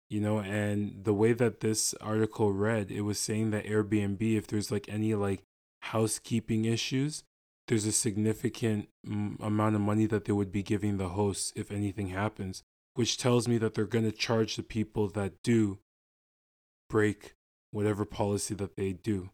[0.10, 4.48] You know, and the way that this article read, it was saying that Airbnb, if
[4.48, 5.44] there's like any like
[5.84, 7.24] housekeeping issues,
[7.68, 11.70] there's a significant mm, amount of money that they would be giving the hosts if
[11.70, 12.64] anything happens,
[12.96, 15.78] which tells me that they're going to charge the people that do
[16.90, 17.36] break
[17.70, 19.30] whatever policy that they do.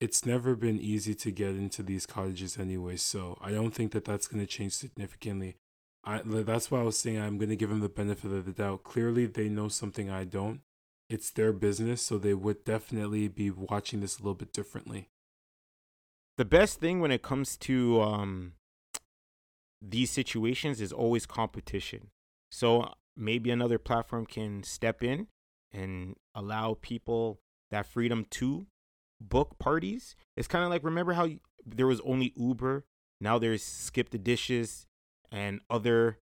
[0.00, 4.04] It's never been easy to get into these cottages anyway, so I don't think that
[4.04, 5.56] that's going to change significantly.
[6.04, 8.52] I that's why I was saying I'm going to give them the benefit of the
[8.52, 8.84] doubt.
[8.84, 10.60] Clearly, they know something I don't.
[11.08, 15.08] It's their business, so they would definitely be watching this a little bit differently.
[16.36, 18.52] the best thing when it comes to um
[19.80, 22.10] these situations is always competition.
[22.50, 25.28] So maybe another platform can step in
[25.72, 27.40] and allow people
[27.70, 28.66] that freedom to
[29.28, 30.16] book parties.
[30.36, 31.28] It's kind of like remember how
[31.64, 32.84] there was only Uber,
[33.20, 34.86] now there's Skip the Dishes
[35.32, 36.18] and other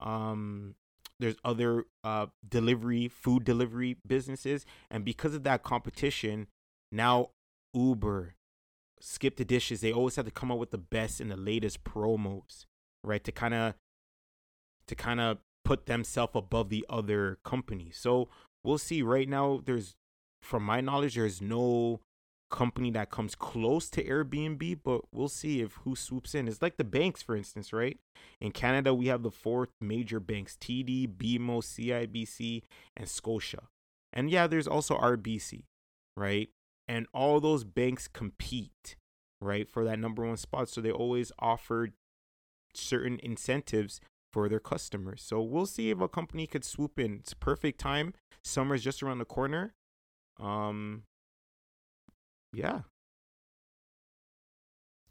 [0.00, 0.74] um
[1.18, 4.66] there's other uh delivery food delivery businesses.
[4.90, 6.48] And because of that competition
[6.92, 7.30] now
[7.74, 8.34] Uber
[9.00, 11.84] skip the dishes they always have to come up with the best and the latest
[11.84, 12.64] promos
[13.06, 13.24] right?
[13.24, 13.74] To kind of
[14.88, 17.96] to kind of put themselves above the other companies.
[17.98, 18.28] So
[18.62, 19.02] we'll see.
[19.02, 19.94] Right now there's
[20.42, 22.00] from my knowledge there's no
[22.50, 26.46] company that comes close to airbnb but we'll see if who swoops in.
[26.46, 27.98] It's like the banks for instance right?
[28.40, 32.62] In canada we have the four major banks td bmo cibc
[32.96, 33.64] and scotia.
[34.12, 35.64] And yeah there's also rbc
[36.16, 36.48] right?
[36.88, 38.96] And all those banks compete
[39.40, 40.68] right for that number one spot.
[40.68, 41.90] So they always offer
[42.74, 44.00] certain incentives
[44.32, 45.22] for their customers.
[45.22, 47.16] So we'll see if a company could swoop in.
[47.16, 48.14] It's perfect time.
[48.44, 49.74] Summer's just around the corner.
[50.38, 51.02] Um
[52.56, 52.80] Yeah.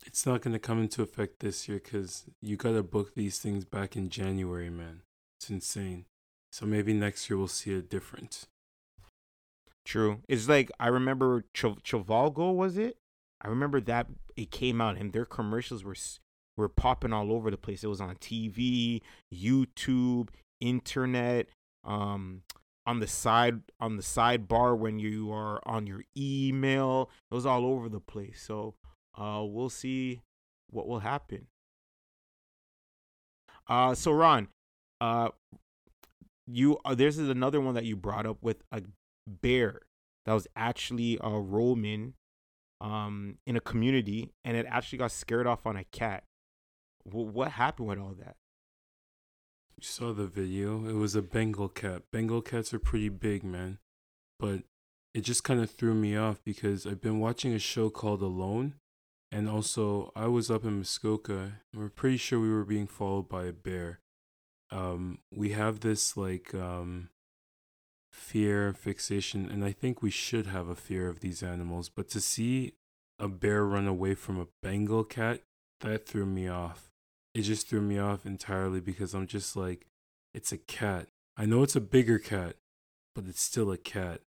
[0.04, 3.38] It's not going to come into effect this year because you got to book these
[3.38, 5.02] things back in January, man.
[5.38, 6.06] It's insane.
[6.52, 8.48] So maybe next year we'll see a difference.
[9.86, 10.22] True.
[10.28, 12.98] It's like I remember Ch- Trivago was it?
[13.42, 15.96] I remember that it came out and their commercials were
[16.58, 17.84] were popping all over the place.
[17.84, 20.30] It was on TV, YouTube,
[20.62, 21.50] internet,
[21.84, 22.42] um,
[22.86, 27.10] on the side on the sidebar when you are on your email.
[27.32, 28.44] It was all over the place.
[28.46, 28.76] So
[29.18, 30.22] uh, we'll see
[30.70, 31.48] what will happen.
[33.68, 34.50] Uh, so Ron,
[35.02, 35.30] uh,
[36.48, 38.84] you uh, this is another one that you brought up with a
[39.28, 39.82] bear
[40.26, 42.14] that was actually a Roman
[42.82, 46.24] um in a community and it actually got scared off on a cat.
[47.08, 48.36] W- what happened with all that?
[49.78, 50.88] You saw the video.
[50.88, 52.04] It was a Bengal cat.
[52.12, 53.80] Bengal cats are pretty big, man.
[54.40, 54.64] But
[55.14, 58.76] it just kind of threw me off because I've been watching a show called Alone.
[59.32, 61.60] And also, I was up in Muskoka.
[61.74, 64.00] And we're pretty sure we were being followed by a bear.
[64.72, 67.10] Um, we have this like um,
[68.12, 71.90] fear fixation, and I think we should have a fear of these animals.
[71.90, 72.74] But to see
[73.20, 75.42] a bear run away from a Bengal cat,
[75.82, 76.92] that threw me off
[77.36, 79.86] it just threw me off entirely because I'm just like,
[80.34, 81.10] it's a cat.
[81.36, 82.56] I know it's a bigger cat,
[83.14, 84.22] but it's still a cat.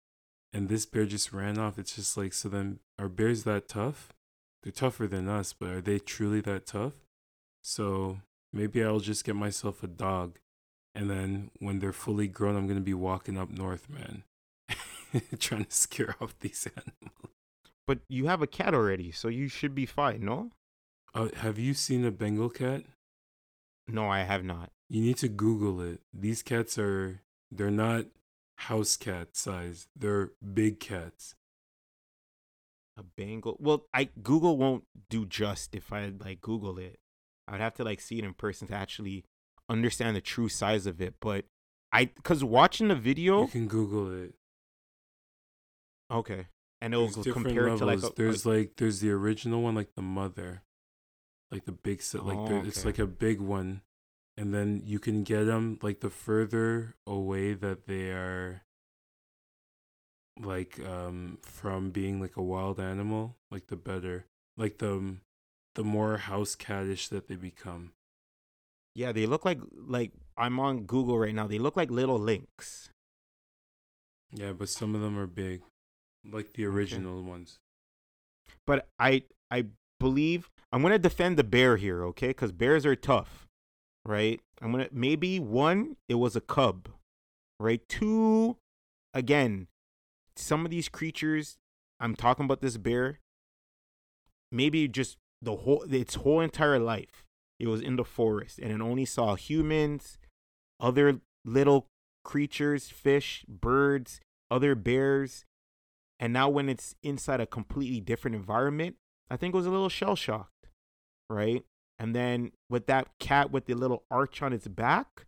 [0.53, 1.79] And this bear just ran off.
[1.79, 4.13] It's just like, so then are bears that tough?
[4.63, 6.93] They're tougher than us, but are they truly that tough?
[7.63, 8.19] So
[8.53, 10.39] maybe I'll just get myself a dog.
[10.95, 14.25] And then when they're fully grown, I'm going to be walking up north, man,
[15.39, 17.33] trying to scare off these animals.
[17.87, 20.51] But you have a cat already, so you should be fine, no?
[21.15, 22.83] Uh, have you seen a Bengal cat?
[23.89, 24.70] No, I have not.
[24.89, 26.01] You need to Google it.
[26.12, 28.07] These cats are they're not
[28.57, 29.89] house cat size.
[29.97, 31.34] They're big cats.
[32.97, 33.57] A Bengal.
[33.61, 36.99] Well, I Google won't do just if I like Google it.
[37.47, 39.24] I'd have to like see it in person to actually
[39.68, 41.14] understand the true size of it.
[41.20, 41.47] But
[41.93, 44.34] I, cause watching the video, you can Google it.
[46.11, 46.47] Okay,
[46.80, 50.03] and it'll compare it to like a, there's like there's the original one, like the
[50.03, 50.62] mother,
[51.51, 52.69] like the big set like oh, okay.
[52.69, 53.83] it's like a big one
[54.37, 58.63] and then you can get them like the further away that they are
[60.41, 64.27] like um from being like a wild animal like the better
[64.57, 65.17] like the
[65.75, 67.93] the more house cattish that they become
[68.95, 72.91] yeah they look like like i'm on google right now they look like little lynx
[74.33, 75.63] yeah but some of them are big
[76.31, 77.29] like the original okay.
[77.29, 77.59] ones
[78.67, 79.65] but i i
[80.01, 82.29] believe I'm gonna defend the bear here, okay?
[82.29, 83.47] Because bears are tough,
[84.05, 84.41] right?
[84.61, 86.89] I'm gonna maybe one, it was a cub,
[87.59, 87.81] right?
[87.89, 88.57] Two,
[89.15, 89.69] again,
[90.37, 91.57] some of these creatures,
[92.01, 93.21] I'm talking about this bear,
[94.53, 97.25] maybe just the whole its whole entire life.
[97.59, 100.19] It was in the forest and it only saw humans,
[100.81, 101.87] other little
[102.25, 104.21] creatures, fish, birds,
[104.51, 105.45] other bears.
[106.21, 108.97] And now when it's inside a completely different environment,
[109.31, 110.59] I think it was a little shell shocked
[111.31, 111.64] right?
[111.99, 115.26] And then with that cat with the little arch on its back,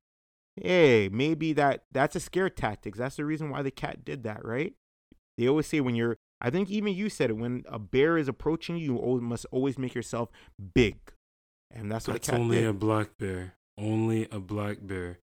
[0.57, 2.99] hey, maybe that that's a scare tactics.
[2.99, 4.75] That's the reason why the cat did that, right?
[5.37, 8.29] They always say when you're I think even you said it when a bear is
[8.29, 10.31] approaching you, you must always make yourself
[10.75, 10.99] big.
[11.71, 12.69] And that's what that's only did.
[12.69, 13.55] a black bear.
[13.79, 15.19] Only a black bear.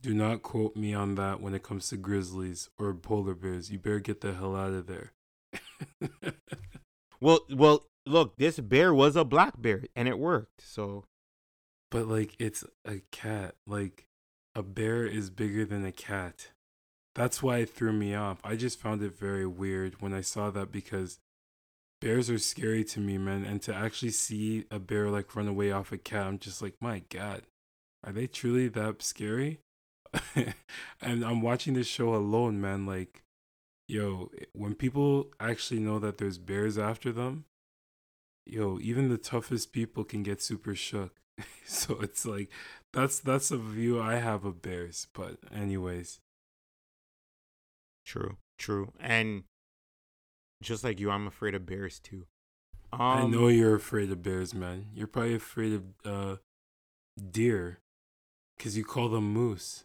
[0.00, 3.70] Do not quote me on that when it comes to grizzlies or polar bears.
[3.70, 5.12] You better get the hell out of there.
[7.20, 10.62] well, well, look, this bear was a black bear and it worked.
[10.62, 11.04] So,
[11.90, 13.54] but like it's a cat.
[13.66, 14.06] Like
[14.54, 16.50] a bear is bigger than a cat.
[17.14, 18.38] That's why it threw me off.
[18.42, 21.18] I just found it very weird when I saw that because
[22.00, 23.44] bears are scary to me, man.
[23.44, 26.74] And to actually see a bear like run away off a cat, I'm just like,
[26.80, 27.42] my God,
[28.04, 29.60] are they truly that scary?
[30.34, 32.86] and I'm watching this show alone, man.
[32.86, 33.22] Like,
[33.88, 37.44] yo, when people actually know that there's bears after them,
[38.46, 41.16] yo, even the toughest people can get super shook.
[41.64, 42.50] so it's like
[42.92, 45.06] that's that's a view I have of bears.
[45.12, 46.20] But anyways.
[48.04, 48.92] True, true.
[49.00, 49.44] And
[50.62, 52.26] just like you, I'm afraid of bears too.
[52.92, 54.86] Um, I know you're afraid of bears, man.
[54.94, 56.36] You're probably afraid of uh
[57.30, 57.80] deer
[58.56, 59.84] because you call them moose.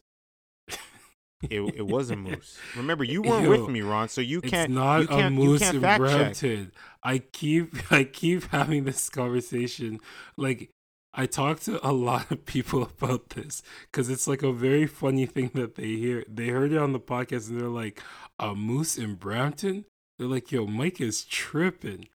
[1.43, 2.57] It it was a moose.
[2.75, 4.71] Remember, you weren't Yo, with me, Ron, so you can't.
[4.71, 6.65] It's not you can't, a moose you can't fact Brampton.
[6.65, 6.81] Check.
[7.03, 9.99] I keep I keep having this conversation.
[10.35, 10.71] Like
[11.13, 13.61] I talk to a lot of people about this
[13.91, 16.23] because it's like a very funny thing that they hear.
[16.27, 18.01] They heard it on the podcast and they're like,
[18.39, 19.85] "A moose in Brampton."
[20.17, 22.07] They're like, "Yo, Mike is tripping."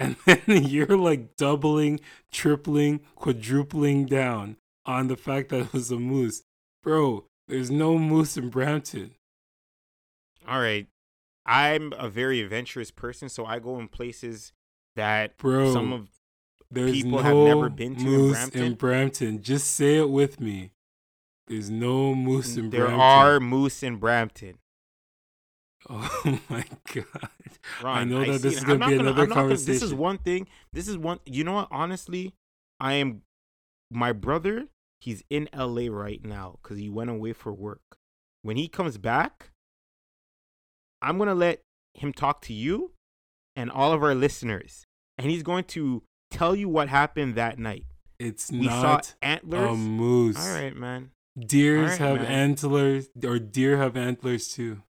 [0.00, 2.00] and then you're like doubling,
[2.32, 4.56] tripling, quadrupling down
[4.86, 6.42] on the fact that it was a moose.
[6.82, 9.12] Bro, there's no moose in Brampton.
[10.48, 10.86] All right.
[11.46, 14.52] I'm a very adventurous person, so I go in places
[14.96, 16.08] that Bro, some of
[16.70, 18.74] There's people no have never been to in moose Brampton?
[18.74, 19.42] Brampton.
[19.42, 20.70] Just say it with me.
[21.48, 22.98] There's no moose in there Brampton.
[22.98, 24.58] There are moose in Brampton.
[25.88, 27.06] Oh my god.
[27.82, 29.94] Ron, I know I that this is gonna be another I'm not gonna- This is
[29.94, 30.46] one thing.
[30.74, 31.20] This is one.
[31.24, 31.68] You know what?
[31.70, 32.34] Honestly,
[32.78, 33.22] I am.
[33.90, 34.66] My brother,
[35.00, 37.80] he's in LA right now because he went away for work.
[38.42, 39.50] When he comes back,
[41.02, 41.60] I'm gonna let
[41.94, 42.92] him talk to you
[43.56, 44.84] and all of our listeners,
[45.18, 47.84] and he's going to tell you what happened that night.
[48.18, 49.70] It's We saw not antlers.
[49.70, 50.36] a moose.
[50.38, 51.10] all right, man.
[51.38, 52.26] Deers right, have man.
[52.26, 54.82] antlers, or deer have antlers too.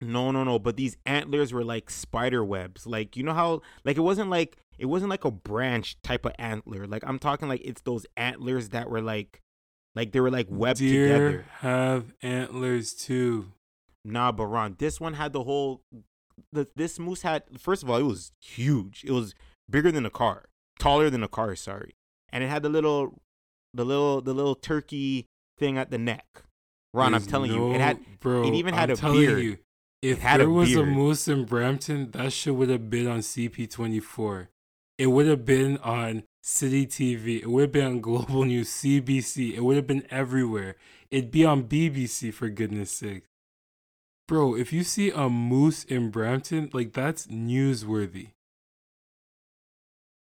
[0.00, 0.58] No, no, no.
[0.58, 2.86] But these antlers were like spider webs.
[2.86, 6.32] Like you know how like it wasn't like it wasn't like a branch type of
[6.38, 6.86] antler.
[6.86, 9.40] Like I'm talking like it's those antlers that were like
[9.94, 11.46] like they were like webbed deer together.
[11.60, 13.52] have antlers too.
[14.04, 15.82] Nah, but Ron, this one had the whole
[16.52, 19.04] the this moose had first of all, it was huge.
[19.06, 19.34] It was
[19.70, 20.46] bigger than a car.
[20.78, 21.94] Taller than a car, sorry.
[22.30, 23.20] And it had the little
[23.72, 25.26] the little the little turkey
[25.58, 26.26] thing at the neck.
[26.92, 28.44] Ron, I'm There's telling you, it had bro.
[28.44, 29.42] it even had I'm a telling beard.
[29.42, 29.58] You,
[30.02, 33.20] if had a there was a moose in Brampton, that shit would have been on
[33.20, 34.48] CP24.
[34.96, 37.42] It would have been on City TV.
[37.42, 39.54] It would have been on Global News, CBC.
[39.54, 40.76] It would have been everywhere.
[41.10, 43.24] It'd be on BBC for goodness sake.
[44.26, 48.30] Bro, if you see a moose in Brampton, like that's newsworthy.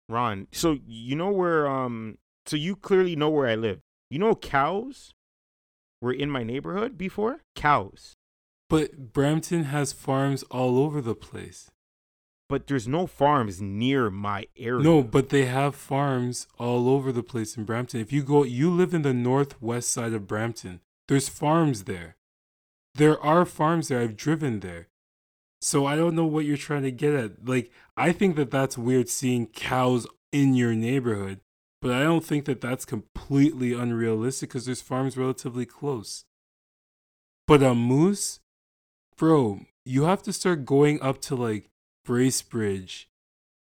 [0.09, 3.81] Ron, so you know where um so you clearly know where I live.
[4.11, 5.13] You know cows
[6.01, 7.41] were in my neighborhood before?
[7.55, 8.15] Cows.
[8.69, 11.71] But Brampton has farms all over the place.
[12.53, 14.85] But there's no farms near my area.
[14.85, 17.99] No, but they have farms all over the place in Brampton.
[17.99, 20.81] If you go, you live in the northwest side of Brampton.
[21.09, 22.17] There's farms there.
[22.95, 24.01] There are farms there.
[24.01, 24.89] I've driven there.
[25.63, 27.49] So I don't know what you're trying to get at.
[27.49, 31.41] Like, I think that that's weird seeing cows in your neighborhood,
[31.81, 36.27] but I don't think that that's completely unrealistic because there's farms relatively close.
[37.47, 38.41] But a moose,
[39.17, 41.71] bro, you have to start going up to like
[42.07, 43.07] Bracebridge,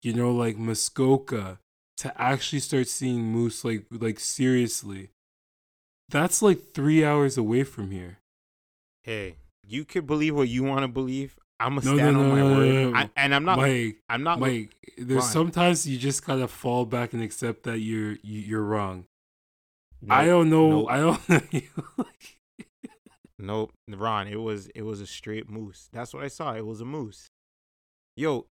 [0.01, 1.59] you know, like Muskoka,
[1.97, 5.09] to actually start seeing moose like like seriously.
[6.09, 8.17] That's like three hours away from here.
[9.03, 9.35] Hey,
[9.65, 11.37] you could believe what you want to believe.
[11.59, 12.67] I'm gonna No, stand no, on my no, word.
[12.73, 12.97] no, no.
[12.97, 15.31] I, and I'm not Mike, I'm not Mike, there's Ron.
[15.31, 19.05] sometimes you just gotta fall back and accept that you're you- you're wrong.
[20.01, 20.69] Nope, I don't know.
[20.69, 20.87] nope.
[20.89, 22.05] I don't know.
[23.43, 25.89] Nope, Ron, it was it was a straight moose.
[25.91, 26.53] That's what I saw.
[26.53, 27.30] It was a moose.
[28.15, 28.45] Yo,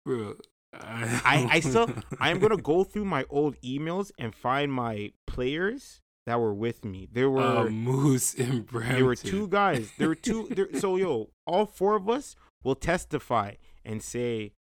[0.73, 1.89] I, I, still
[2.21, 6.85] I am gonna go through my old emails and find my players that were with
[6.85, 7.09] me.
[7.11, 7.31] There uh,
[7.63, 8.97] were a moose in Brampton.
[8.97, 9.91] there were two guys.
[9.99, 10.49] There were two.
[10.51, 13.55] There, so yo, all four of us will testify
[13.85, 14.53] and say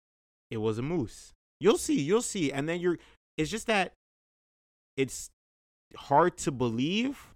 [0.49, 1.33] it was a moose.
[1.59, 1.99] You'll see.
[1.99, 2.51] You'll see.
[2.51, 2.97] And then you're.
[3.37, 3.91] It's just that
[4.95, 5.29] it's
[5.97, 7.33] hard to believe,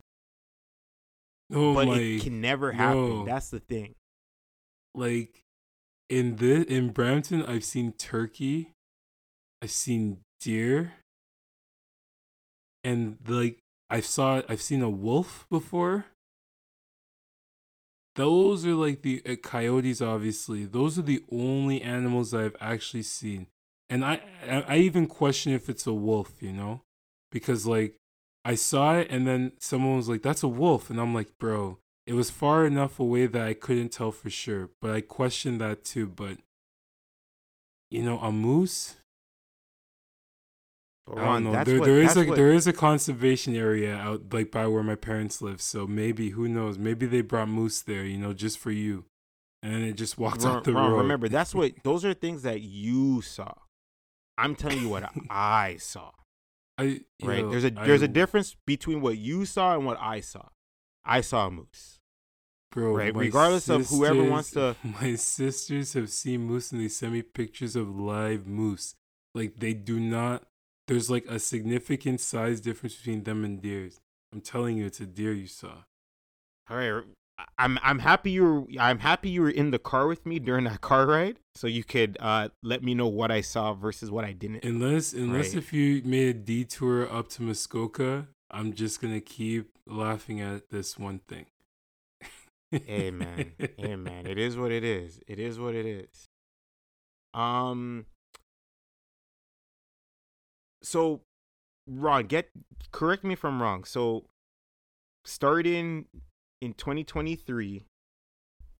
[1.53, 1.95] Oh but my!
[1.97, 3.09] it can never happen.
[3.09, 3.25] no.
[3.25, 3.95] That's the thing.
[4.95, 5.43] like
[6.09, 8.73] in this in Brampton, I've seen turkey,
[9.61, 10.93] I've seen deer,
[12.83, 16.05] and like I saw I've seen a wolf before.
[18.15, 20.01] Those are like the uh, coyotes.
[20.01, 23.47] Obviously, those are the only animals I've actually seen,
[23.89, 26.33] and I I I even question if it's a wolf.
[26.41, 26.81] You know,
[27.31, 27.95] because like
[28.43, 31.77] I saw it, and then someone was like, "That's a wolf," and I'm like, "Bro."
[32.09, 35.83] It was far enough away that I couldn't tell for sure, but I questioned that
[35.85, 36.07] too.
[36.07, 36.37] But
[37.91, 38.95] you know, a moose.
[41.05, 41.63] But I don't know.
[41.63, 44.81] There, what- there is a what- there is a conservation area out like by where
[44.83, 45.61] my parents live.
[45.61, 46.77] So maybe who knows?
[46.79, 49.05] Maybe they brought moose there, you know, just for you,
[49.61, 50.97] and it just walked Ron, out the Ron, road.
[51.01, 53.53] remember that's what those are things that you saw.
[54.37, 56.11] I'm telling you what I saw.
[56.77, 57.39] I, Right?
[57.39, 60.47] yo, there's a there's a I- difference between what you saw and what I saw.
[61.05, 61.98] I saw a moose.
[62.71, 62.95] Bro.
[62.95, 67.21] right, regardless of whoever wants to- My sisters have seen moose, and they send me
[67.21, 68.95] pictures of live moose.
[69.35, 70.43] Like they do not.
[70.87, 73.99] There's like a significant size difference between them and deers.
[74.33, 75.83] I'm telling you, it's a deer you saw.
[76.69, 77.03] All right.
[77.57, 80.65] I'm I'm happy you were I'm happy you were in the car with me during
[80.65, 84.25] that car ride, so you could uh, let me know what I saw versus what
[84.25, 84.65] I didn't.
[84.65, 85.57] Unless, unless Right.
[85.63, 90.99] if you made a detour up to Muskoka, I'm just gonna keep laughing at this
[90.99, 91.45] one thing.
[92.71, 95.19] Hey man, hey man, it is what it is.
[95.27, 96.27] It is what it is.
[97.33, 98.05] Um,
[100.83, 101.21] so
[101.87, 102.49] Ron, get
[102.91, 103.83] correct me if I'm wrong.
[103.83, 104.25] So
[105.25, 106.05] starting
[106.61, 107.85] in 2023,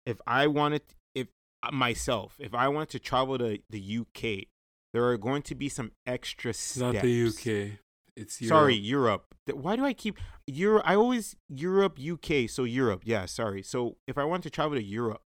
[0.05, 0.81] if I wanted
[1.15, 1.27] if
[1.63, 4.47] uh, myself, if I wanted to travel to the UK,
[4.93, 6.93] there are going to be some extra steps.
[6.93, 7.79] Not the UK.
[8.19, 8.49] It's Europe.
[8.49, 9.35] Sorry, Europe.
[9.53, 10.83] Why do I keep Europe?
[10.85, 12.49] I always Europe, UK.
[12.49, 13.03] So Europe.
[13.05, 13.63] Yeah, sorry.
[13.63, 15.23] So if I want to travel to Europe,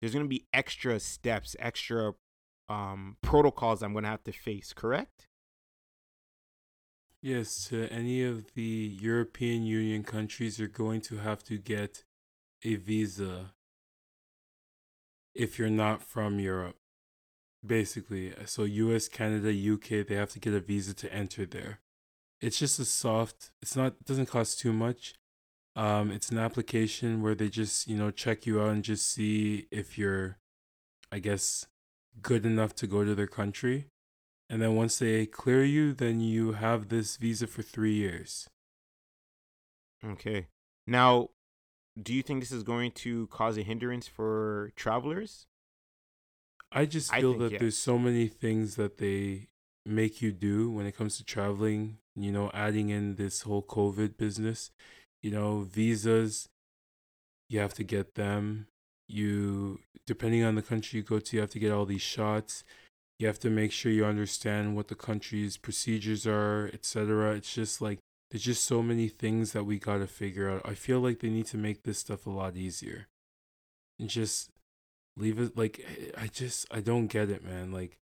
[0.00, 2.14] there's gonna be extra steps, extra
[2.68, 4.72] um protocols I'm gonna have to face.
[4.72, 5.28] Correct?
[7.22, 12.02] Yes, to any of the European Union countries, you're going to have to get
[12.64, 13.52] a visa
[15.32, 16.76] if you're not from Europe.
[17.64, 21.78] Basically, so US, Canada, UK, they have to get a visa to enter there.
[22.42, 25.14] It's just a soft, it's not it doesn't cost too much.
[25.76, 29.68] Um it's an application where they just, you know, check you out and just see
[29.70, 30.38] if you're
[31.10, 31.66] I guess
[32.20, 33.86] good enough to go to their country.
[34.50, 38.50] And then once they clear you, then you have this visa for 3 years.
[40.04, 40.48] Okay.
[40.86, 41.30] Now,
[42.00, 45.46] do you think this is going to cause a hindrance for travelers?
[46.70, 47.60] I just I feel think that yes.
[47.60, 49.48] there's so many things that they
[49.86, 54.16] make you do when it comes to traveling, you know, adding in this whole COVID
[54.16, 54.70] business,
[55.22, 56.48] you know, visas,
[57.48, 58.66] you have to get them.
[59.08, 62.64] You, depending on the country you go to, you have to get all these shots.
[63.18, 67.34] You have to make sure you understand what the country's procedures are, etc.
[67.34, 67.98] It's just like,
[68.30, 70.62] there's just so many things that we got to figure out.
[70.64, 73.08] I feel like they need to make this stuff a lot easier.
[73.98, 74.50] And just
[75.16, 75.84] leave it like
[76.16, 77.72] I just I don't get it, man.
[77.72, 77.98] Like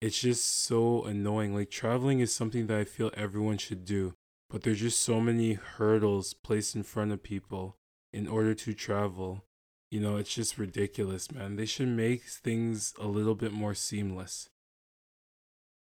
[0.00, 1.54] it's just so annoying.
[1.54, 4.14] Like traveling is something that I feel everyone should do,
[4.48, 7.76] but there's just so many hurdles placed in front of people
[8.12, 9.44] in order to travel.
[9.90, 11.56] You know, it's just ridiculous, man.
[11.56, 14.48] They should make things a little bit more seamless.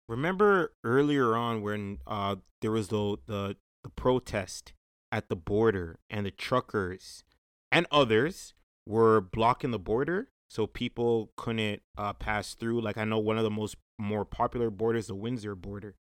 [0.09, 4.73] Remember earlier on when uh there was the the the protest
[5.13, 7.25] at the border and the truckers
[7.71, 8.55] and others
[8.87, 13.45] were blocking the border so people couldn't uh pass through like I know one of
[13.45, 15.97] the most more popular borders the Windsor border.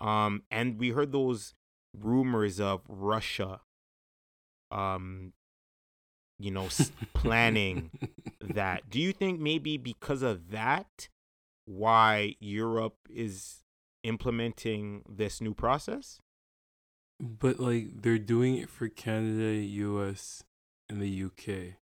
[0.00, 1.54] Um and we heard those
[1.98, 3.60] rumors of Russia
[4.70, 5.32] um
[6.38, 6.68] you know
[7.14, 7.90] planning
[8.40, 8.90] that.
[8.90, 11.08] Do you think maybe because of that
[11.64, 13.62] why Europe is
[14.04, 16.20] implementing this new process?
[17.20, 20.44] But like they're doing it for Canada, US,
[20.88, 21.74] and the UK.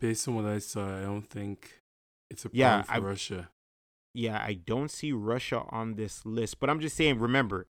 [0.00, 1.80] Based on what I saw, I don't think
[2.28, 3.48] it's a problem Yeah, for I- Russia.
[4.18, 7.68] Yeah, I don't see Russia on this list, but I'm just saying remember,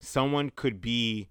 [0.00, 1.28] someone could be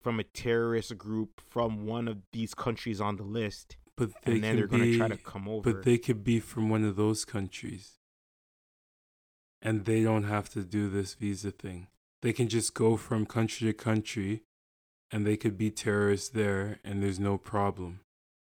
[0.00, 4.56] from a terrorist group from one of these countries on the list But and then
[4.56, 5.74] they're going to try to come over.
[5.74, 7.98] But they could be from one of those countries.
[9.60, 11.88] And they don't have to do this visa thing.
[12.22, 14.42] They can just go from country to country
[15.10, 18.00] and they could be terrorists there and there's no problem.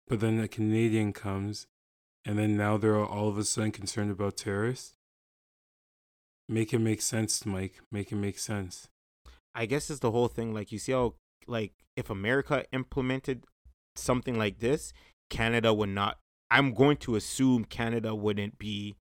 [0.06, 1.66] But then a Canadian comes
[2.24, 4.94] and then now they're all of a sudden concerned about terrorists.
[6.50, 7.80] Make it make sense, Mike.
[7.92, 8.88] Make it make sense.
[9.54, 10.52] I guess it's the whole thing.
[10.52, 11.14] Like you see how
[11.46, 13.44] like if America implemented
[13.94, 14.92] something like this,
[15.30, 16.18] Canada would not.
[16.50, 18.96] I'm going to assume Canada wouldn't be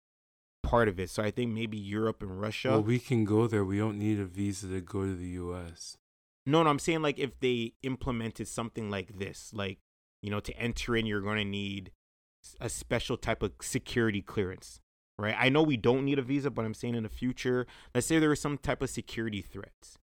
[0.61, 1.09] part of it.
[1.09, 2.71] So I think maybe Europe and Russia.
[2.71, 3.63] Well, we can go there.
[3.63, 5.95] We don't need a visa to go to the US.
[6.45, 9.79] no, no, I'm saying like if they implemented something like this, like
[10.21, 11.91] you know, to enter in, you're going to need
[12.59, 14.81] a special type of security clearance,
[15.19, 15.35] right?
[15.37, 18.19] I know we don't need a visa, but I'm saying in the future, let's say
[18.19, 19.97] there was some type of security threats,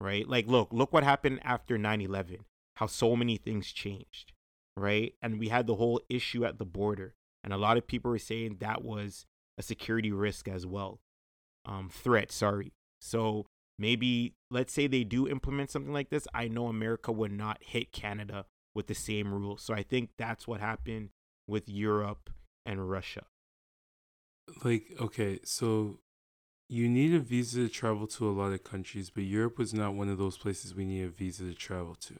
[0.00, 0.28] right?
[0.28, 2.44] Like, look, look what happened after 9 11,
[2.76, 4.32] how so many things changed,
[4.76, 5.14] right?
[5.22, 7.14] And we had the whole issue at the border.
[7.42, 9.24] And a lot of people were saying that was
[9.56, 11.00] a security risk as well.
[11.64, 12.72] Um, threat, sorry.
[13.00, 13.46] So
[13.78, 16.26] maybe, let's say they do implement something like this.
[16.34, 18.44] I know America would not hit Canada
[18.74, 19.62] with the same rules.
[19.62, 21.10] So I think that's what happened
[21.48, 22.30] with Europe
[22.66, 23.24] and Russia.
[24.64, 25.98] Like okay so
[26.68, 29.94] you need a visa to travel to a lot of countries but europe was not
[29.94, 32.14] one of those places we need a visa to travel to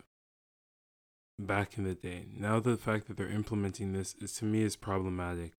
[1.46, 2.26] back in the day.
[2.36, 5.52] Now the fact that they're implementing this is to me is problematic.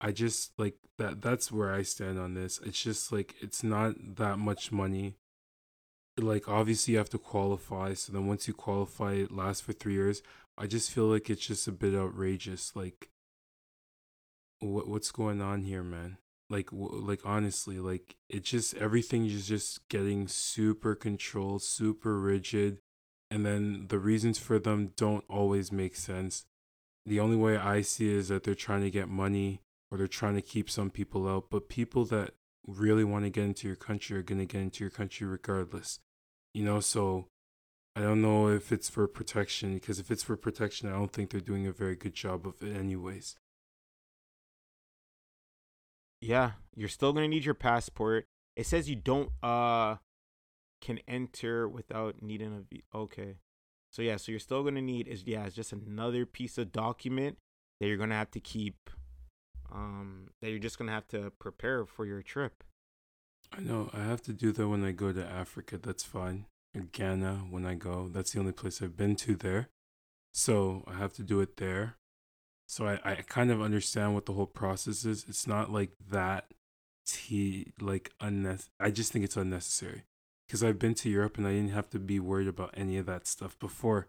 [0.00, 2.60] I just like that that's where i stand on this.
[2.64, 5.16] It's just like it's not that much money.
[6.16, 9.94] Like obviously you have to qualify so then once you qualify it lasts for three
[9.94, 10.22] years.
[10.58, 13.09] I just feel like it's just a bit outrageous like
[14.60, 16.18] what what's going on here, man?
[16.48, 22.78] Like w- like honestly, like it just everything is just getting super controlled, super rigid,
[23.30, 26.44] and then the reasons for them don't always make sense.
[27.06, 30.34] The only way I see is that they're trying to get money or they're trying
[30.34, 32.34] to keep some people out, but people that
[32.66, 35.98] really want to get into your country are going to get into your country regardless.
[36.52, 37.26] You know, so
[37.96, 41.30] I don't know if it's for protection because if it's for protection, I don't think
[41.30, 43.36] they're doing a very good job of it, anyways.
[46.20, 48.26] Yeah, you're still gonna need your passport.
[48.56, 49.96] It says you don't uh
[50.80, 53.36] can enter without needing a v- okay.
[53.92, 57.38] So yeah, so you're still gonna need is yeah, it's just another piece of document
[57.80, 58.90] that you're gonna have to keep.
[59.72, 62.64] Um, that you're just gonna have to prepare for your trip.
[63.52, 65.78] I know I have to do that when I go to Africa.
[65.78, 66.46] That's fine.
[66.92, 68.08] Ghana when I go.
[68.08, 69.68] That's the only place I've been to there.
[70.32, 71.96] So I have to do it there.
[72.70, 75.26] So I, I kind of understand what the whole process is.
[75.28, 76.54] It's not like that
[77.04, 78.70] t like unnecessary.
[78.78, 80.04] I just think it's unnecessary
[80.46, 83.06] because I've been to Europe and I didn't have to be worried about any of
[83.06, 84.06] that stuff before.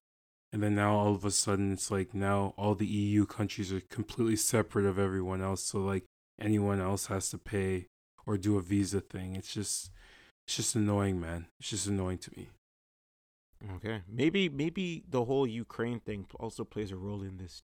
[0.54, 3.82] And then now all of a sudden it's like now all the EU countries are
[3.82, 5.64] completely separate of everyone else.
[5.64, 6.06] So like
[6.40, 7.88] anyone else has to pay
[8.28, 9.36] or do a visa thing.
[9.36, 9.90] It's just
[10.46, 11.48] it's just annoying, man.
[11.60, 12.50] It's just annoying to me.
[13.78, 17.64] Okay, maybe maybe the whole Ukraine thing also plays a role in this.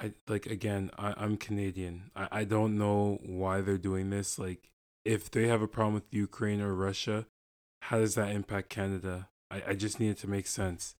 [0.00, 2.10] I like again, I, I'm Canadian.
[2.16, 4.38] I, I don't know why they're doing this.
[4.38, 4.70] Like
[5.04, 7.26] if they have a problem with Ukraine or Russia,
[7.82, 9.28] how does that impact Canada?
[9.50, 10.96] I, I just need it to make sense.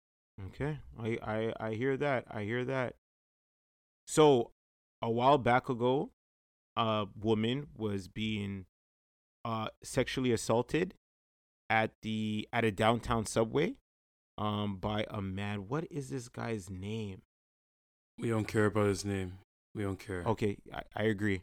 [0.48, 2.26] Okay, I, I I hear that.
[2.30, 2.94] I hear that.
[4.06, 4.50] So,
[5.00, 6.10] a while back ago,
[6.76, 8.66] a woman was being
[9.44, 10.94] uh sexually assaulted
[11.70, 13.76] at the at a downtown subway
[14.36, 15.68] um by a man.
[15.68, 17.22] What is this guy's name?
[18.20, 19.38] We don't care about his name.
[19.74, 20.22] We don't care.
[20.26, 21.42] Okay, I, I agree.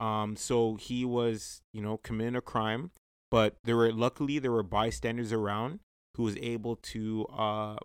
[0.00, 2.90] Um, so he was, you know, committing a crime,
[3.30, 5.80] but there were luckily there were bystanders around
[6.16, 7.76] who was able to uh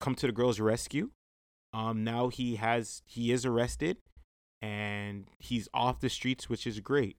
[0.00, 1.10] come to the girl's rescue.
[1.72, 3.98] Um, now he has he is arrested,
[4.60, 7.16] and he's off the streets, which is great.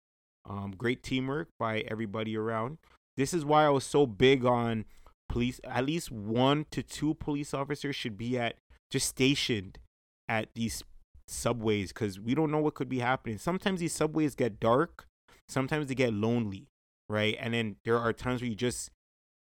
[0.50, 2.78] Um, great teamwork by everybody around.
[3.16, 4.86] This is why I was so big on
[5.30, 5.62] police.
[5.64, 8.56] At least one to two police officers should be at
[8.92, 9.80] just stationed
[10.28, 10.84] at these
[11.28, 13.38] subways because we don't know what could be happening.
[13.38, 15.06] Sometimes these subways get dark,
[15.48, 16.68] sometimes they get lonely,
[17.10, 17.38] right?
[17.40, 18.92] And then there are times where you just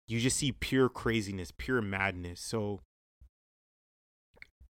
[0.07, 2.39] you just see pure craziness, pure madness.
[2.39, 2.82] So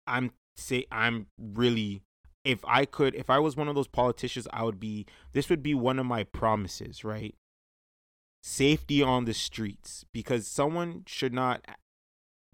[0.06, 2.02] I'm say I'm really
[2.44, 5.62] if I could if I was one of those politicians, I would be this would
[5.62, 7.34] be one of my promises, right?
[8.42, 11.64] Safety on the streets because someone should not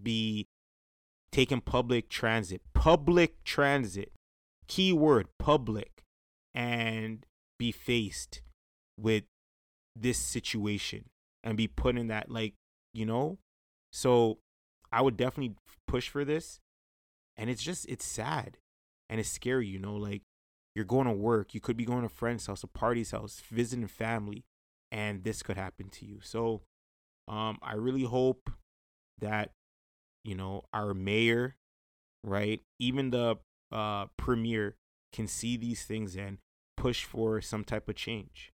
[0.02, 0.48] be
[1.32, 4.12] taking public transit, public transit,
[4.68, 6.02] keyword public,
[6.54, 7.26] and
[7.58, 8.40] be faced
[8.98, 9.24] with
[9.94, 11.04] this situation
[11.42, 12.54] and be put in that, like,
[12.92, 13.38] you know?
[13.92, 14.38] So
[14.90, 15.56] I would definitely
[15.86, 16.60] push for this.
[17.36, 18.56] And it's just, it's sad
[19.08, 19.94] and it's scary, you know?
[19.94, 20.22] Like,
[20.74, 23.42] you're going to work, you could be going to a friend's house, a party's house,
[23.50, 24.44] visiting family,
[24.92, 26.20] and this could happen to you.
[26.22, 26.62] So
[27.26, 28.50] um, I really hope
[29.18, 29.52] that
[30.26, 31.56] you know, our mayor,
[32.24, 32.60] right?
[32.78, 33.36] Even the
[33.70, 34.76] uh, premier
[35.12, 36.38] can see these things and
[36.76, 38.52] push for some type of change.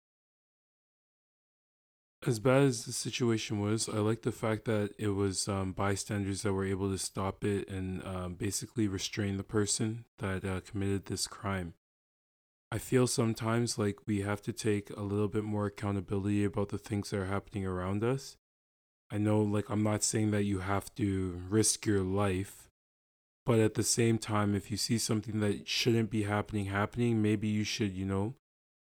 [2.27, 6.43] As bad as the situation was, I like the fact that it was um, bystanders
[6.43, 11.07] that were able to stop it and um, basically restrain the person that uh, committed
[11.07, 11.75] this crime.
[12.73, 16.77] I feel sometimes like we have to take a little bit more accountability about the
[16.79, 18.37] things that are happening around us
[19.11, 22.69] I know, like, I'm not saying that you have to risk your life,
[23.47, 27.49] but at the same time, if you see something that shouldn't be happening, happening, maybe
[27.49, 28.35] you should, you know,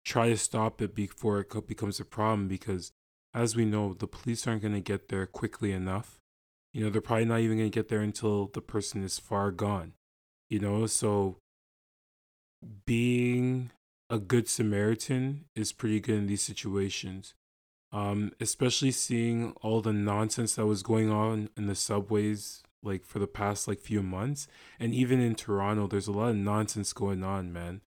[0.03, 2.91] try to stop it before it becomes a problem because,
[3.33, 6.19] as we know, the police aren't going to get there quickly enough.
[6.73, 9.51] You know, they're probably not even going to get there until the person is far
[9.51, 9.93] gone,
[10.49, 11.37] you know, so
[12.85, 13.71] being
[14.09, 17.35] a good Samaritan is pretty good in these situations
[17.91, 23.19] um, especially seeing all the nonsense that was going on in the subways like for
[23.19, 24.47] the past like few months.
[24.79, 27.81] And even in toronto there's a lot of nonsense going on man.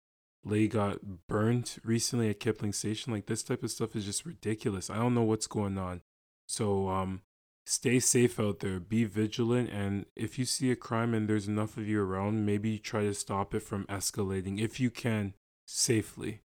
[0.44, 3.12] Lay got burnt recently at kipling station.
[3.12, 4.90] Like this type of stuff is just ridiculous.
[4.90, 6.02] I don't know what's going on.
[6.48, 7.22] So um
[7.66, 8.80] stay safe out there.
[8.80, 9.70] Be vigilant.
[9.70, 13.14] And if you see a crime and there's enough of you around maybe try to
[13.14, 15.34] stop it from escalating if you can
[15.68, 16.42] safely.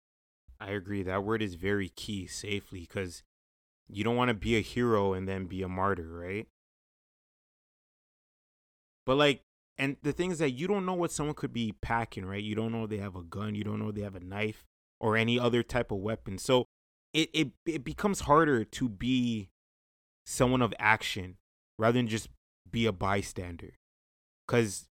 [0.58, 1.02] I agree.
[1.02, 3.22] That word is very key safely because
[3.88, 6.46] you don't want to be a hero and then be a martyr, right?
[9.04, 9.42] But like,
[9.78, 12.42] and the thing is that you don't know what someone could be packing, right?
[12.42, 14.64] You don't know they have a gun, you don't know they have a knife
[15.00, 16.38] or any other type of weapon.
[16.38, 16.66] So
[17.12, 19.50] it it it becomes harder to be
[20.24, 21.36] someone of action
[21.78, 22.28] rather than just
[22.70, 23.72] be a bystander.
[24.46, 24.88] Cuz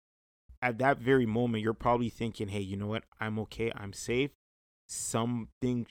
[0.62, 3.04] at that very moment you're probably thinking, "Hey, you know what?
[3.20, 3.72] I'm okay.
[3.76, 4.32] I'm safe.
[4.88, 5.88] Something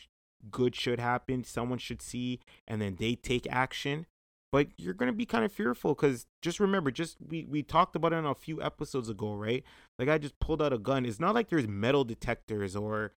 [0.50, 4.06] good should happen, someone should see, and then they take action.
[4.52, 8.12] But you're gonna be kind of fearful because just remember, just we we talked about
[8.12, 9.64] it on a few episodes ago, right?
[9.98, 11.04] Like I just pulled out a gun.
[11.04, 13.12] It's not like there's metal detectors or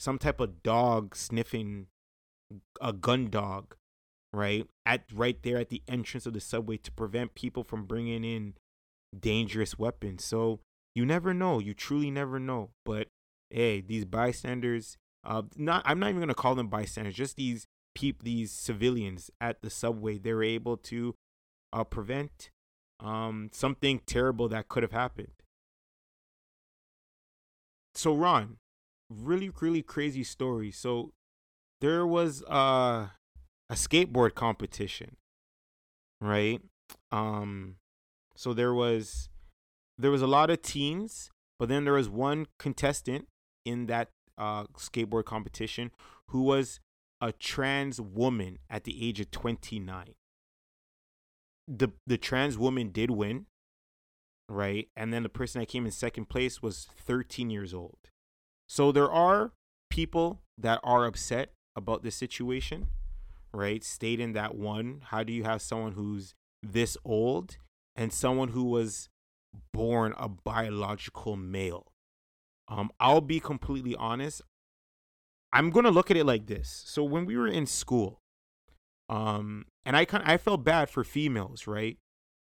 [0.00, 1.86] some type of dog sniffing
[2.80, 3.76] a gun dog,
[4.32, 4.66] right?
[4.84, 8.54] At right there at the entrance of the subway to prevent people from bringing in
[9.18, 10.24] dangerous weapons.
[10.24, 10.60] So
[10.94, 11.58] you never know.
[11.58, 12.70] You truly never know.
[12.84, 13.08] But
[13.50, 17.14] hey, these bystanders, uh, not I'm not even gonna call them bystanders.
[17.14, 20.18] Just these peep these civilians at the subway.
[20.18, 21.14] They were able to
[21.72, 22.50] uh, prevent
[23.00, 25.32] um, something terrible that could have happened.
[27.94, 28.56] So Ron,
[29.10, 30.70] really really crazy story.
[30.70, 31.12] So
[31.80, 33.08] there was uh,
[33.68, 35.16] a skateboard competition,
[36.20, 36.60] right?
[37.12, 37.76] Um,
[38.36, 39.28] so there was
[39.98, 43.28] there was a lot of teens, but then there was one contestant
[43.66, 44.08] in that
[44.40, 45.92] uh, skateboard competition
[46.28, 46.80] who was
[47.20, 50.14] a trans woman at the age of 29.
[51.68, 53.46] The the trans woman did win,
[54.48, 54.88] right?
[54.96, 57.98] And then the person that came in second place was 13 years old.
[58.68, 59.52] So there are
[59.90, 62.88] people that are upset about this situation,
[63.52, 63.84] right?
[63.84, 67.58] Stating that one, how do you have someone who's this old
[67.94, 69.08] and someone who was
[69.72, 71.89] born a biological male?
[72.70, 74.42] Um, I'll be completely honest.
[75.52, 76.84] I'm gonna look at it like this.
[76.86, 78.20] So when we were in school,
[79.08, 81.98] um, and I kind I felt bad for females, right?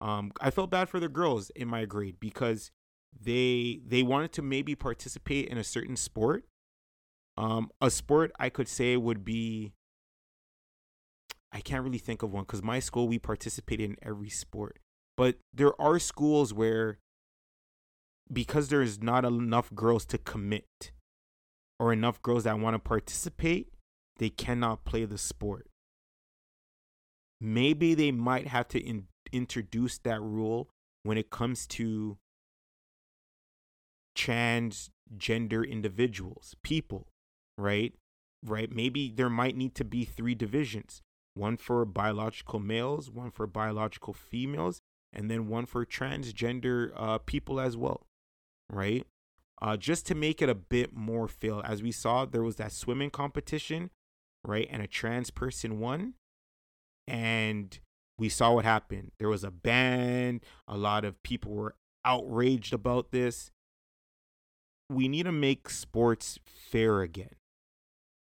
[0.02, 2.70] Um, I felt bad for the girls in my grade because
[3.18, 6.44] they they wanted to maybe participate in a certain sport.
[7.38, 9.72] Um, a sport I could say would be
[11.52, 14.78] I can't really think of one because my school we participated in every sport.
[15.16, 16.98] But there are schools where
[18.32, 20.92] because there's not enough girls to commit
[21.78, 23.68] or enough girls that want to participate,
[24.18, 25.68] they cannot play the sport.
[27.40, 30.68] Maybe they might have to in- introduce that rule
[31.02, 32.18] when it comes to
[34.16, 37.08] transgender individuals, people,
[37.56, 37.94] right?
[38.44, 38.70] Right?
[38.70, 41.02] Maybe there might need to be three divisions
[41.34, 44.80] one for biological males, one for biological females,
[45.12, 48.06] and then one for transgender uh, people as well,
[48.70, 49.06] right?
[49.62, 51.60] uh, just to make it a bit more fair.
[51.64, 53.90] As we saw, there was that swimming competition,
[54.44, 54.66] right?
[54.70, 56.14] And a trans person won.
[57.06, 57.78] And
[58.18, 59.12] we saw what happened.
[59.18, 60.40] There was a ban.
[60.66, 63.50] A lot of people were outraged about this.
[64.88, 67.36] We need to make sports fair again,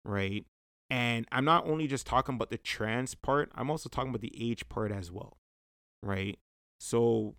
[0.04, 0.44] right?
[0.90, 4.50] And I'm not only just talking about the trans part, I'm also talking about the
[4.50, 5.36] age part as well,
[6.02, 6.38] right?
[6.80, 7.34] So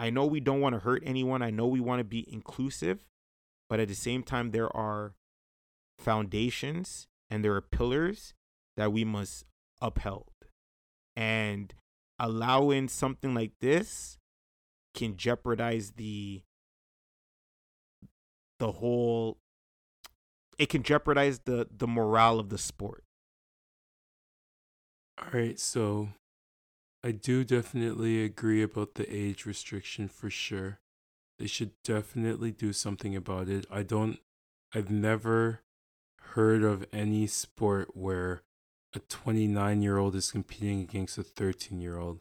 [0.00, 1.42] I know we don't want to hurt anyone.
[1.42, 3.04] I know we want to be inclusive,
[3.68, 5.12] but at the same time there are
[5.98, 8.32] foundations and there are pillars
[8.78, 9.44] that we must
[9.82, 10.32] uphold
[11.14, 11.74] and
[12.18, 14.16] allowing something like this
[14.94, 16.42] can jeopardize the
[18.58, 19.36] the whole
[20.58, 23.04] it can jeopardize the the morale of the sport
[25.18, 26.08] all right so
[27.02, 30.80] i do definitely agree about the age restriction for sure
[31.40, 33.64] they should definitely do something about it.
[33.70, 34.18] I don't,
[34.74, 35.60] I've never
[36.34, 38.42] heard of any sport where
[38.94, 42.20] a 29 year old is competing against a 13 year old.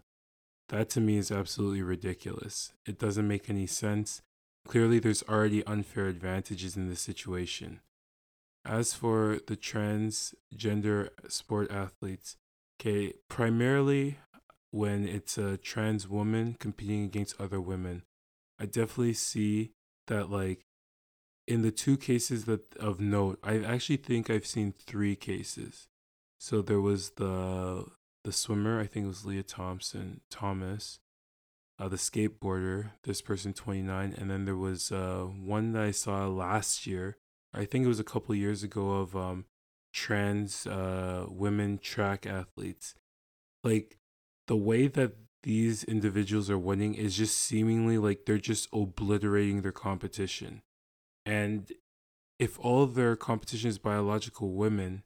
[0.69, 2.71] That to me is absolutely ridiculous.
[2.88, 4.21] It doesn't make any sense.
[4.65, 7.82] Clearly, there's already unfair advantages in this situation.
[8.63, 12.38] As for the transgender sport athletes,
[12.80, 14.19] okay, primarily
[14.72, 18.03] when it's a trans woman competing against other women,
[18.59, 19.72] I definitely see
[20.07, 20.65] that like
[21.47, 25.88] in the two cases that of note, I actually think I've seen three cases.
[26.39, 27.86] So there was the
[28.24, 30.99] the swimmer, I think it was Lia Thompson Thomas,
[31.80, 36.28] uh, the skateboarder, this person 29, and then there was uh, one that I saw
[36.28, 37.17] last year.
[37.53, 39.45] I think it was a couple years ago of um,
[39.93, 42.93] trans uh, women track athletes.
[43.63, 43.97] Like
[44.49, 49.71] the way that these individuals are winning is just seemingly like they're just obliterating their
[49.71, 50.63] competition.
[51.23, 51.71] And
[52.39, 55.03] if all their competition is biological women,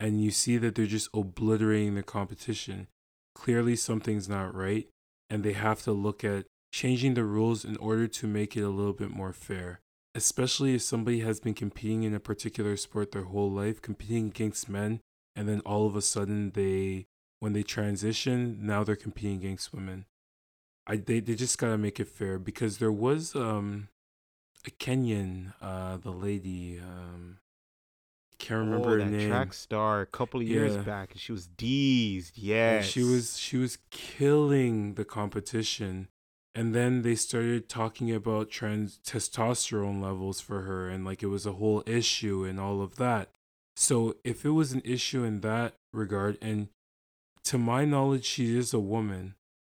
[0.00, 2.88] and you see that they're just obliterating their competition,
[3.36, 4.88] clearly something's not right.
[5.30, 8.68] And they have to look at changing the rules in order to make it a
[8.68, 9.80] little bit more fair.
[10.12, 14.68] Especially if somebody has been competing in a particular sport their whole life, competing against
[14.68, 14.98] men,
[15.36, 17.06] and then all of a sudden they
[17.40, 20.06] when they transition, now they're competing against women.
[20.86, 23.88] I they, they just gotta make it fair because there was um
[24.66, 27.38] a Kenyan, uh the lady, um
[28.38, 29.28] can't remember oh, her name.
[29.30, 30.82] track star a couple of years Yeah.
[30.82, 31.12] back.
[31.16, 32.32] She was D's.
[32.34, 32.76] Yeah.
[32.76, 36.08] And she was she was killing the competition
[36.54, 41.46] and then they started talking about trans testosterone levels for her and like it was
[41.46, 43.30] a whole issue and all of that
[43.74, 46.68] so if it was an issue in that regard and
[47.46, 49.34] to my knowledge she is a woman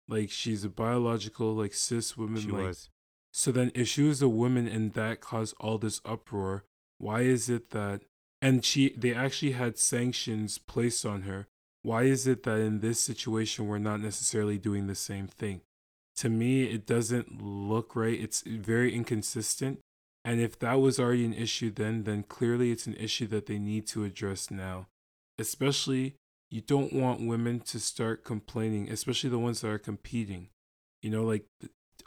[0.07, 2.89] like she's a biological like cis woman She like was.
[3.31, 6.63] so then, if she was a woman and that caused all this uproar,
[6.97, 8.01] why is it that
[8.41, 11.47] and she they actually had sanctions placed on her?
[11.83, 15.61] Why is it that in this situation we're not necessarily doing the same thing?
[16.17, 18.19] To me, it doesn't look right.
[18.19, 19.79] It's very inconsistent.
[20.25, 23.59] And if that was already an issue then, then clearly it's an issue that they
[23.59, 24.87] need to address now.
[25.37, 26.15] Especially,
[26.49, 30.49] you don't want women to start complaining, especially the ones that are competing.
[31.01, 31.45] You know, like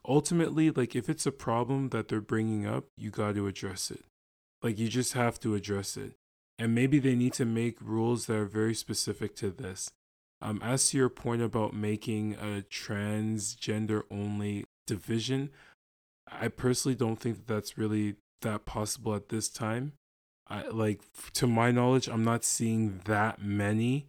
[0.08, 4.04] ultimately like if it's a problem that they're bringing up you got to address it.
[4.62, 6.12] Like you just have to address it.
[6.58, 9.90] And maybe they need to make rules that are very specific to this.
[10.40, 15.50] Um as to your point about making a transgender only division
[16.32, 19.92] i personally don't think that that's really that possible at this time.
[20.48, 21.02] I like
[21.34, 24.06] to my knowledge i'm not seeing that many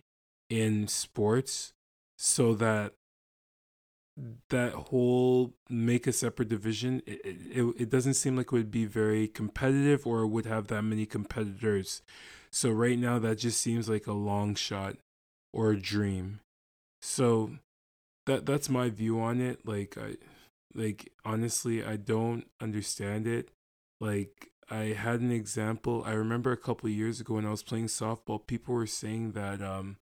[0.52, 1.72] in sports
[2.18, 2.94] so that
[4.50, 8.86] that whole make a separate division it, it, it doesn't seem like it would be
[8.86, 12.02] very competitive or would have that many competitors.
[12.52, 14.98] So right now that just seems like a long shot
[15.54, 16.42] or a dream.
[17.02, 17.52] So
[18.26, 19.66] that that's my view on it.
[19.66, 20.18] Like i
[20.76, 23.52] like honestly i don't understand it.
[24.02, 27.88] Like i had an example i remember a couple years ago when i was playing
[27.88, 29.98] softball people were saying that um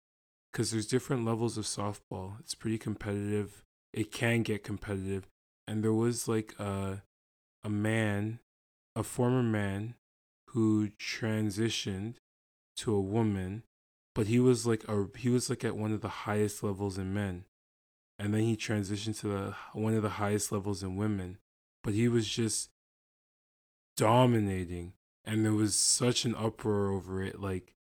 [0.52, 2.40] because there's different levels of softball.
[2.40, 3.64] It's pretty competitive.
[3.94, 5.28] It can get competitive.
[5.68, 7.04] And there was like a
[7.64, 8.40] a man
[8.96, 9.96] a former man
[10.48, 12.16] who transitioned
[12.78, 13.64] to a woman
[14.16, 17.14] but he was like a he was like at one of the highest levels in
[17.14, 17.46] men.
[18.18, 21.38] And then he transitioned to the one of the highest levels in women
[21.84, 22.70] but he was just
[23.96, 24.94] dominating.
[25.26, 27.76] And there was such an uproar over it like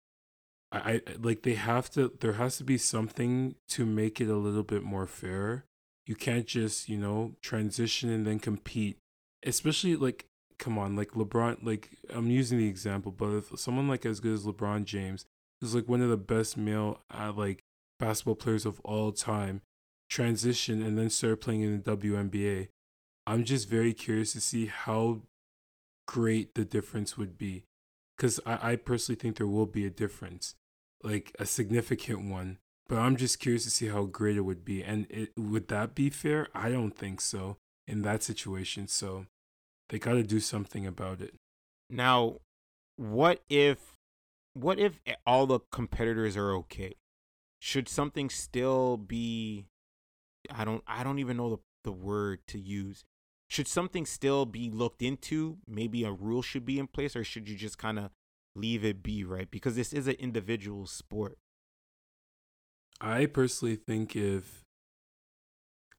[0.71, 4.35] I, I like they have to there has to be something to make it a
[4.35, 5.65] little bit more fair.
[6.05, 8.97] You can't just you know transition and then compete
[9.43, 10.25] especially like
[10.57, 14.33] come on like lebron like i'm using the example but if someone like as good
[14.33, 15.25] as lebron james
[15.61, 17.63] who's like one of the best male uh, like
[17.97, 19.61] basketball players of all time
[20.09, 22.67] transition and then start playing in the WNBA
[23.25, 25.21] i'm just very curious to see how
[26.09, 27.65] great the difference would be.
[28.17, 30.55] Because I, I personally think there will be a difference
[31.03, 34.83] like a significant one but i'm just curious to see how great it would be
[34.83, 39.25] and it, would that be fair i don't think so in that situation so
[39.89, 41.33] they got to do something about it
[41.89, 42.37] Now,
[42.95, 43.97] what if
[44.53, 46.93] what if all the competitors are okay?
[47.59, 49.65] Should something still be
[50.51, 53.03] I don't I don't even know the, the word to use.
[53.49, 55.57] Should something still be looked into?
[55.67, 58.11] Maybe a rule should be in place or should you just kind of
[58.55, 59.49] leave it be, right?
[59.49, 61.37] Because this is an individual sport.
[63.01, 64.65] i personally think if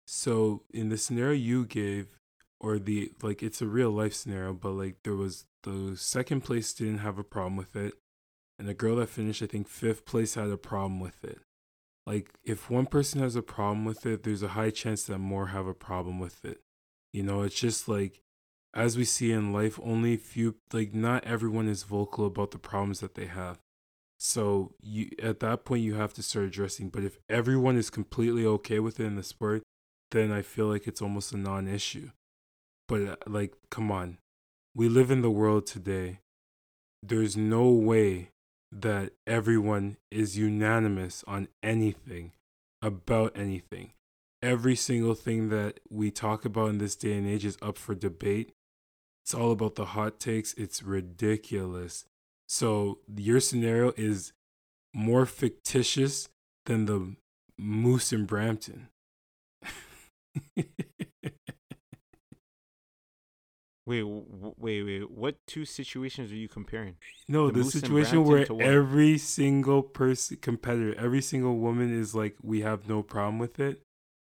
[0.07, 2.19] so in the scenario you gave
[2.61, 6.73] or the like it's a real life scenario but like there was the second place
[6.73, 7.95] didn't have a problem with it
[8.59, 11.41] and the girl that finished i think fifth place had a problem with it
[12.07, 15.49] like if one person has a problem with it there's a high chance that more
[15.49, 16.61] have a problem with it
[17.13, 18.21] you know it's just like
[18.75, 23.01] as we see in life only few like not everyone is vocal about the problems
[23.01, 23.59] that they have.
[24.19, 28.47] So you at that point you have to start addressing but if everyone is completely
[28.47, 29.63] okay with it in the sport
[30.11, 32.11] then i feel like it's almost a non-issue.
[32.89, 34.19] But uh, like come on.
[34.75, 36.21] We live in the world today.
[37.03, 38.31] There's no way
[38.71, 42.33] that everyone is unanimous on anything
[42.83, 43.93] about anything.
[44.43, 47.95] Every single thing that we talk about in this day and age is up for
[47.95, 48.53] debate
[49.31, 52.05] it's all about the hot takes it's ridiculous
[52.49, 54.33] so your scenario is
[54.93, 56.29] more fictitious
[56.67, 57.15] than the
[57.57, 58.89] moose in brampton
[63.87, 65.11] Wait, wait, wait.
[65.11, 66.95] What two situations are you comparing?
[67.27, 72.61] No, The the, situation where every single person competitor, every single woman is like, we
[72.61, 73.83] have no problem with it.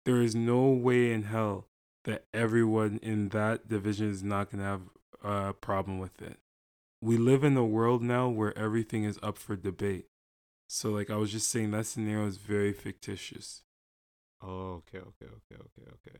[0.06, 1.69] There is no way in hell
[2.10, 4.81] that everyone in that division is not gonna have
[5.23, 6.40] a problem with it.
[7.02, 10.07] We live in a world now where everything is up for debate.
[10.68, 13.64] So, like I was just saying, that scenario is very fictitious.
[14.41, 16.19] Oh, okay, okay, okay, okay, okay.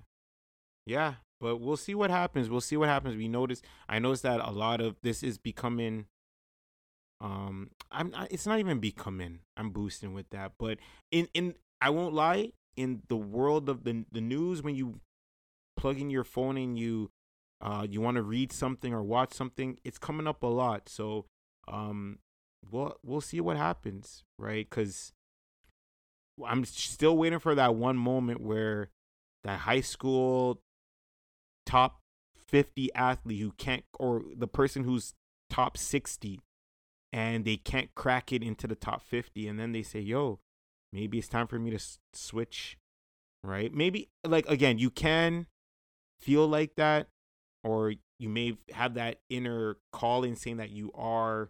[0.86, 2.50] Yeah, but we'll see what happens.
[2.50, 3.16] We'll see what happens.
[3.16, 3.62] We notice.
[3.88, 6.08] I noticed that a lot of this is becoming
[7.22, 8.12] Um, I'm.
[8.12, 9.40] Not, it's not even becoming.
[9.58, 10.80] I'm boosting with that, but
[11.12, 12.54] in in I won't lie.
[12.78, 15.02] In the world of the the news, when you
[15.80, 17.12] plug in your phone in, you
[17.62, 20.90] uh you want to read something or watch something, it's coming up a lot.
[20.90, 21.26] So
[21.68, 22.20] um,
[22.70, 24.68] we'll we'll see what happens, right?
[24.70, 25.14] Because
[26.46, 28.90] I'm still waiting for that one moment where
[29.44, 30.62] that high school
[31.66, 32.00] top
[32.48, 35.14] 50 athlete who can't or the person who's
[35.50, 36.40] top 60
[37.12, 40.40] and they can't crack it into the top 50 and then they say yo
[40.92, 42.78] maybe it's time for me to s- switch
[43.44, 45.46] right maybe like again you can
[46.20, 47.08] feel like that
[47.64, 51.50] or you may have that inner calling saying that you are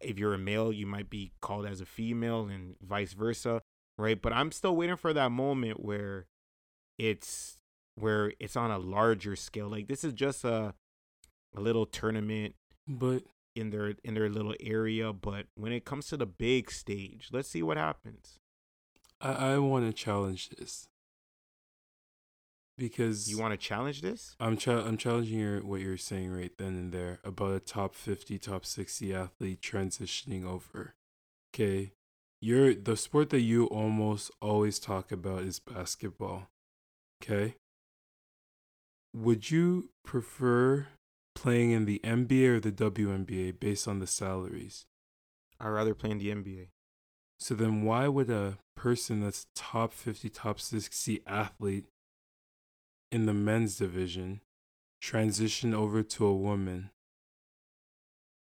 [0.00, 3.62] if you're a male you might be called as a female and vice versa
[3.98, 4.20] right?
[4.22, 6.26] But i'm still waiting for that moment where
[6.98, 7.58] it's
[7.96, 10.74] where it's on a larger scale like this is just a
[11.56, 12.54] a little tournament
[12.86, 17.28] But in their in their little area but when it comes to the big stage
[17.32, 18.38] let's see what happens.
[19.20, 20.88] I, I want to challenge this
[22.80, 26.50] because you want to challenge this I'm cha- I'm challenging your what you're saying right
[26.58, 30.94] then and there about a top 50, top 60 athlete transitioning over.
[31.54, 31.92] Okay.
[32.40, 36.48] You're the sport that you almost always talk about is basketball.
[37.22, 37.54] Okay?
[39.14, 40.88] Would you prefer
[41.34, 44.86] playing in the NBA or the WNBA based on the salaries?
[45.60, 46.68] i'd rather play in the nba
[47.38, 51.84] So then why would a person that's top 50, top 60 athlete
[53.10, 54.40] in the men's division
[55.00, 56.90] transition over to a woman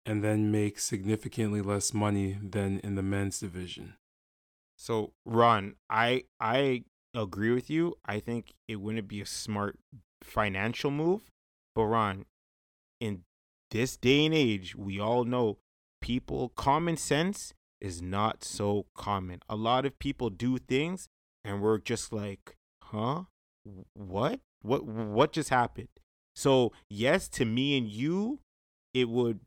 [0.06, 3.96] and then make significantly less money than in the men's division?
[4.78, 6.84] So, Ron, I I
[7.14, 7.96] agree with you.
[8.06, 9.78] I think it wouldn't be a smart
[10.22, 11.22] financial move.
[11.76, 12.26] But Ron,
[13.00, 13.24] in
[13.72, 15.58] this day and age, we all know
[16.02, 19.40] people common sense is not so common.
[19.50, 21.08] A lot of people do things
[21.44, 23.24] and we're just like, "Huh?
[23.94, 24.40] What?
[24.64, 25.90] What what just happened?"
[26.36, 28.40] So, yes, to me and you,
[28.94, 29.42] it would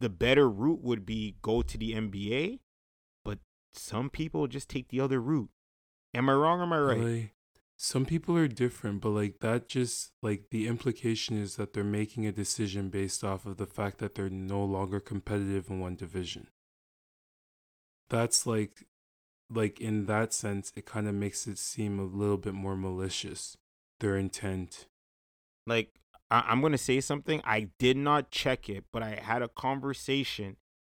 [0.00, 2.58] the better route would be go to the NBA,
[3.24, 3.38] but
[3.72, 5.50] some people just take the other route.
[6.12, 7.00] Am I wrong or am I right?
[7.00, 7.34] Like,
[7.76, 12.26] some people are different, but like that just like the implication is that they're making
[12.26, 16.48] a decision based off of the fact that they're no longer competitive in one division.
[18.08, 18.84] That's like
[19.50, 23.56] like in that sense it kind of makes it seem a little bit more malicious
[24.04, 24.86] their intent.
[25.66, 25.94] Like
[26.30, 27.40] I- I'm gonna say something.
[27.44, 30.56] I did not check it, but I had a conversation,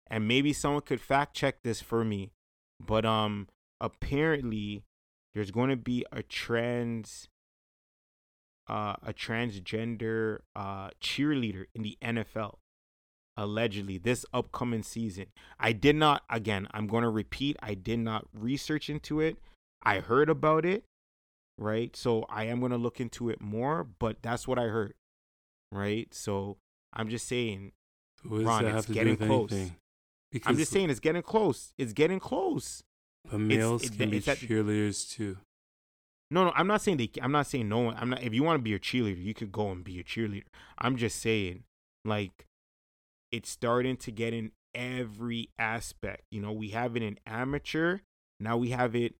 [0.08, 2.32] and maybe someone could fact check this for me.
[2.84, 3.48] But um,
[3.80, 4.82] apparently,
[5.34, 7.28] there's going to be a trans,
[8.68, 12.56] uh, a transgender uh cheerleader in the NFL.
[13.38, 15.26] Allegedly, this upcoming season.
[15.60, 16.22] I did not.
[16.30, 17.56] Again, I'm going to repeat.
[17.62, 19.36] I did not research into it.
[19.82, 20.84] I heard about it,
[21.58, 21.94] right?
[21.96, 23.84] So I am going to look into it more.
[23.84, 24.94] But that's what I heard
[25.72, 26.12] right?
[26.14, 26.56] So
[26.92, 27.72] I'm just saying,
[28.24, 29.70] Ron, it's getting close.
[30.32, 31.72] Because I'm just saying it's getting close.
[31.78, 32.82] It's getting close.
[33.30, 35.38] But males it- can be it's at- cheerleaders too.
[36.28, 37.08] No, no, I'm not saying they.
[37.22, 37.96] I'm not saying no one.
[37.96, 38.20] I'm not.
[38.20, 40.46] If you want to be a cheerleader, you could go and be a cheerleader.
[40.76, 41.62] I'm just saying,
[42.04, 42.46] like,
[43.30, 46.22] it's starting to get in every aspect.
[46.32, 47.98] You know, we have it in amateur.
[48.40, 49.14] Now we have it.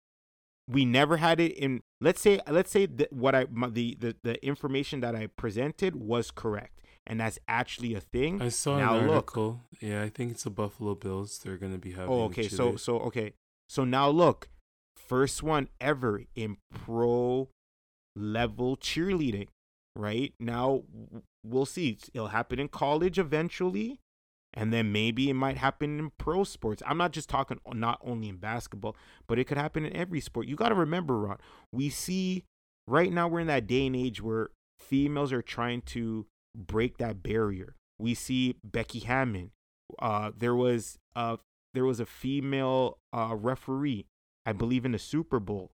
[0.69, 1.83] We never had it in.
[2.01, 2.41] Let's say.
[2.49, 6.81] Let's say that what I my, the, the the information that I presented was correct,
[7.07, 8.43] and that's actually a thing.
[8.43, 9.15] I saw now an look.
[9.15, 9.61] article.
[9.81, 11.39] Yeah, I think it's the Buffalo Bills.
[11.39, 12.11] They're gonna be having.
[12.11, 12.49] Oh, okay.
[12.49, 13.35] So so okay.
[13.69, 14.49] So now look,
[14.97, 17.49] first one ever in pro
[18.17, 19.49] level cheerleading.
[19.95, 20.83] Right now,
[21.45, 21.99] we'll see.
[22.13, 24.01] It'll happen in college eventually,
[24.57, 26.83] and then maybe it might happen in pro sports.
[26.87, 28.97] I'm not just talking not only in basketball,
[29.29, 30.49] but it could happen in every sport.
[30.49, 31.37] You got to remember, Ron.
[31.73, 32.45] We see
[32.89, 34.49] right now we're in that day and age where
[34.81, 36.27] females are trying to
[36.57, 37.77] break that barrier.
[37.99, 39.51] We see Becky Hammon.
[39.99, 41.37] Uh, there was uh
[41.75, 44.07] there was a female uh referee,
[44.45, 45.71] I believe in the Super Bowl.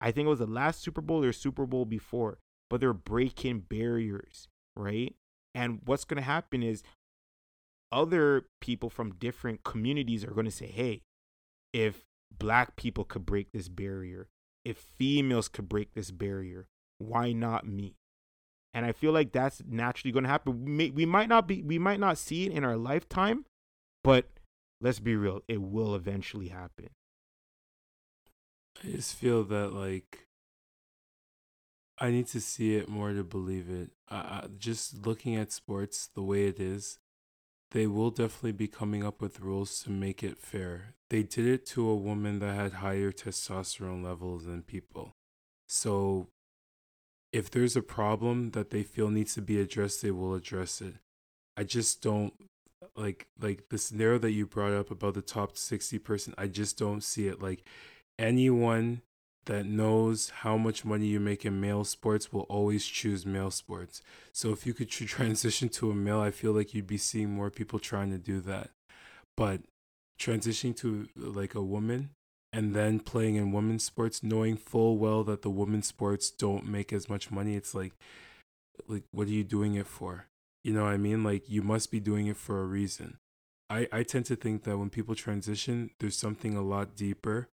[0.00, 2.38] I think it was the last Super Bowl or Super Bowl before,
[2.70, 5.16] but they're breaking barriers, right?
[5.54, 6.84] And what's going to happen is
[7.90, 11.02] other people from different communities are going to say, "Hey,
[11.72, 12.04] if
[12.36, 14.28] black people could break this barrier,
[14.64, 16.66] if females could break this barrier,
[16.98, 17.96] why not me?"
[18.74, 20.94] And I feel like that's naturally going to happen.
[20.94, 23.46] We, might not be we might not see it in our lifetime,
[24.04, 24.26] but
[24.80, 26.90] let's be real, it will eventually happen.
[28.82, 30.28] I just feel that like
[31.98, 33.90] I need to see it more to believe it.
[34.08, 36.98] I, just looking at sports the way it is,
[37.70, 40.94] they will definitely be coming up with rules to make it fair.
[41.10, 45.12] They did it to a woman that had higher testosterone levels than people.
[45.68, 46.28] So
[47.32, 50.94] if there's a problem that they feel needs to be addressed, they will address it.
[51.56, 52.32] I just don't
[52.96, 56.34] like like the scenario that you brought up about the top 60 person.
[56.38, 57.64] I just don't see it like
[58.18, 59.02] anyone
[59.46, 64.02] that knows how much money you make in male sports will always choose male sports.
[64.32, 67.30] So if you could tr- transition to a male, I feel like you'd be seeing
[67.30, 68.70] more people trying to do that.
[69.36, 69.62] But
[70.20, 72.10] transitioning to like a woman
[72.52, 76.92] and then playing in women's sports, knowing full well that the women's sports don't make
[76.92, 77.92] as much money, it's like
[78.86, 80.26] like what are you doing it for?
[80.64, 81.24] You know what I mean?
[81.24, 83.18] Like you must be doing it for a reason.
[83.70, 87.48] I, I tend to think that when people transition, there's something a lot deeper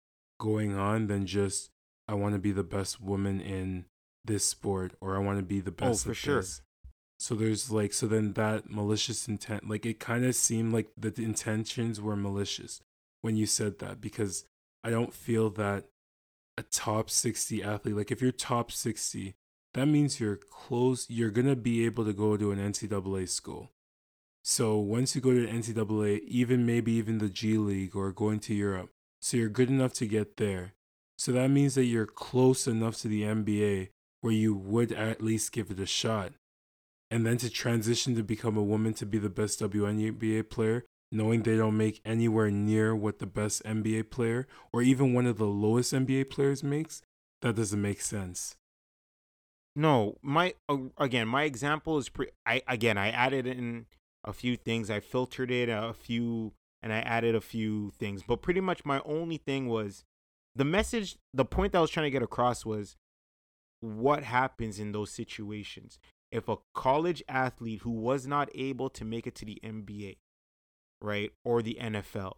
[0.41, 1.71] going on than just
[2.09, 3.85] I want to be the best woman in
[4.25, 5.87] this sport or I want to be the best.
[5.87, 6.37] Oh, best for at sure.
[6.41, 6.63] this.
[7.21, 11.13] So there's like so then that malicious intent like it kind of seemed like the
[11.23, 12.81] intentions were malicious
[13.21, 14.45] when you said that because
[14.83, 15.85] I don't feel that
[16.57, 19.35] a top 60 athlete like if you're top 60
[19.75, 23.71] that means you're close you're going to be able to go to an NCAA school.
[24.43, 28.55] So once you go to NCAA even maybe even the G League or going to
[28.55, 28.91] Europe
[29.21, 30.75] so you're good enough to get there.
[31.19, 33.91] So that means that you're close enough to the NBA
[34.23, 36.33] where you would at least give it a shot.
[37.11, 41.43] And then to transition to become a woman to be the best WNBA player, knowing
[41.43, 45.47] they don't make anywhere near what the best NBA player or even one of the
[45.47, 47.03] lowest NBA players makes,
[47.43, 48.57] that doesn't make sense.
[49.77, 53.87] No, my uh, again, my example is pre- I again, I added in
[54.25, 54.91] a few things.
[54.91, 59.01] I filtered it a few and I added a few things, but pretty much my
[59.05, 60.05] only thing was
[60.55, 62.97] the message, the point that I was trying to get across was
[63.81, 65.99] what happens in those situations
[66.33, 70.19] if a college athlete who was not able to make it to the NBA,
[71.03, 72.35] right, or the NFL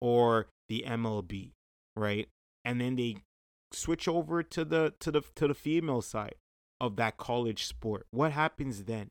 [0.00, 1.52] or the MLB,
[1.94, 2.28] right,
[2.64, 3.16] and then they
[3.72, 6.36] switch over to the to the to the female side
[6.80, 8.06] of that college sport.
[8.10, 9.10] What happens then?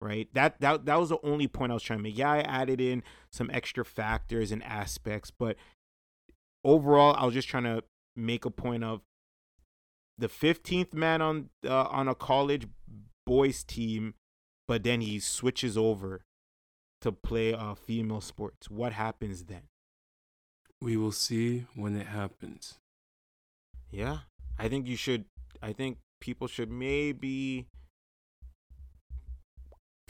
[0.00, 0.28] Right?
[0.32, 2.16] That that that was the only point I was trying to make.
[2.16, 5.56] Yeah, I added in some extra factors and aspects, but
[6.64, 7.84] overall I was just trying to
[8.16, 9.02] make a point of
[10.18, 12.66] the 15th man on uh, on a college
[13.26, 14.14] boys team,
[14.68, 16.22] but then he switches over
[17.00, 18.70] to play uh, female sports.
[18.70, 19.62] What happens then?
[20.80, 22.78] We will see when it happens.
[23.90, 24.18] Yeah,
[24.58, 25.24] I think you should.
[25.62, 27.66] I think people should maybe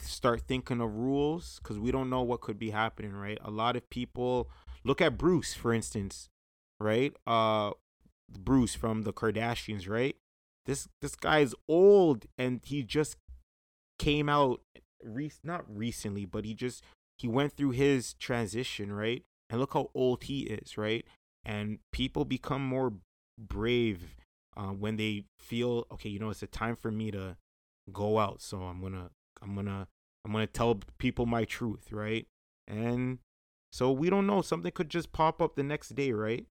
[0.03, 3.39] start thinking of rules because we don't know what could be happening, right?
[3.45, 4.51] A lot of people
[4.85, 6.29] look at Bruce, for instance,
[6.79, 7.13] right?
[7.27, 7.73] Uh,
[8.29, 10.17] Bruce from the Kardashians, right?
[10.67, 13.17] This this guy is old and he just
[13.99, 14.61] came out,
[15.03, 16.83] re- not recently, but he just
[17.19, 19.25] he went through his transition, right?
[19.49, 21.05] And look how old he is, right?
[21.45, 22.95] And people become more
[23.39, 24.17] brave
[24.57, 26.09] uh, when they feel okay.
[26.09, 27.37] You know, it's a time for me to
[27.93, 29.11] go out, so I'm gonna
[29.43, 29.89] I'm gonna
[30.25, 32.27] I'm gonna tell people my truth, right?
[32.69, 33.19] And
[33.73, 34.43] so we don't know.
[34.43, 36.47] Something could just pop up the next day, right?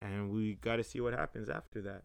[0.00, 2.02] And we got to see what happens after that.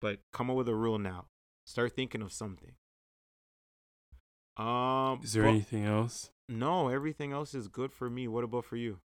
[0.00, 1.26] But come up with a rule now.
[1.66, 2.72] Start thinking of something.
[4.56, 6.30] Um, Is there but- anything else?
[6.48, 8.28] No, everything else is good for me.
[8.28, 8.98] What about for you?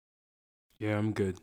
[0.77, 1.39] Yeah, I'm good.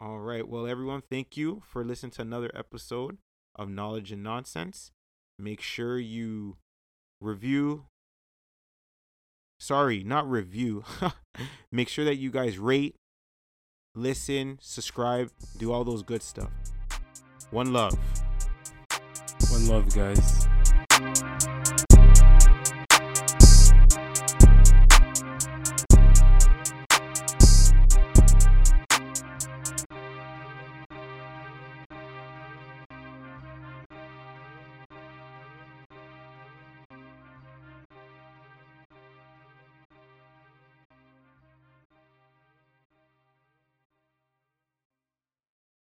[0.00, 0.46] All right.
[0.46, 3.18] Well, everyone, thank you for listening to another episode
[3.56, 4.92] of Knowledge and Nonsense.
[5.38, 6.56] Make sure you
[7.20, 7.86] review.
[9.58, 10.84] Sorry, not review.
[11.72, 12.96] Make sure that you guys rate,
[13.94, 16.50] listen, subscribe, do all those good stuff.
[17.50, 17.98] One love.
[19.50, 20.48] One love, guys.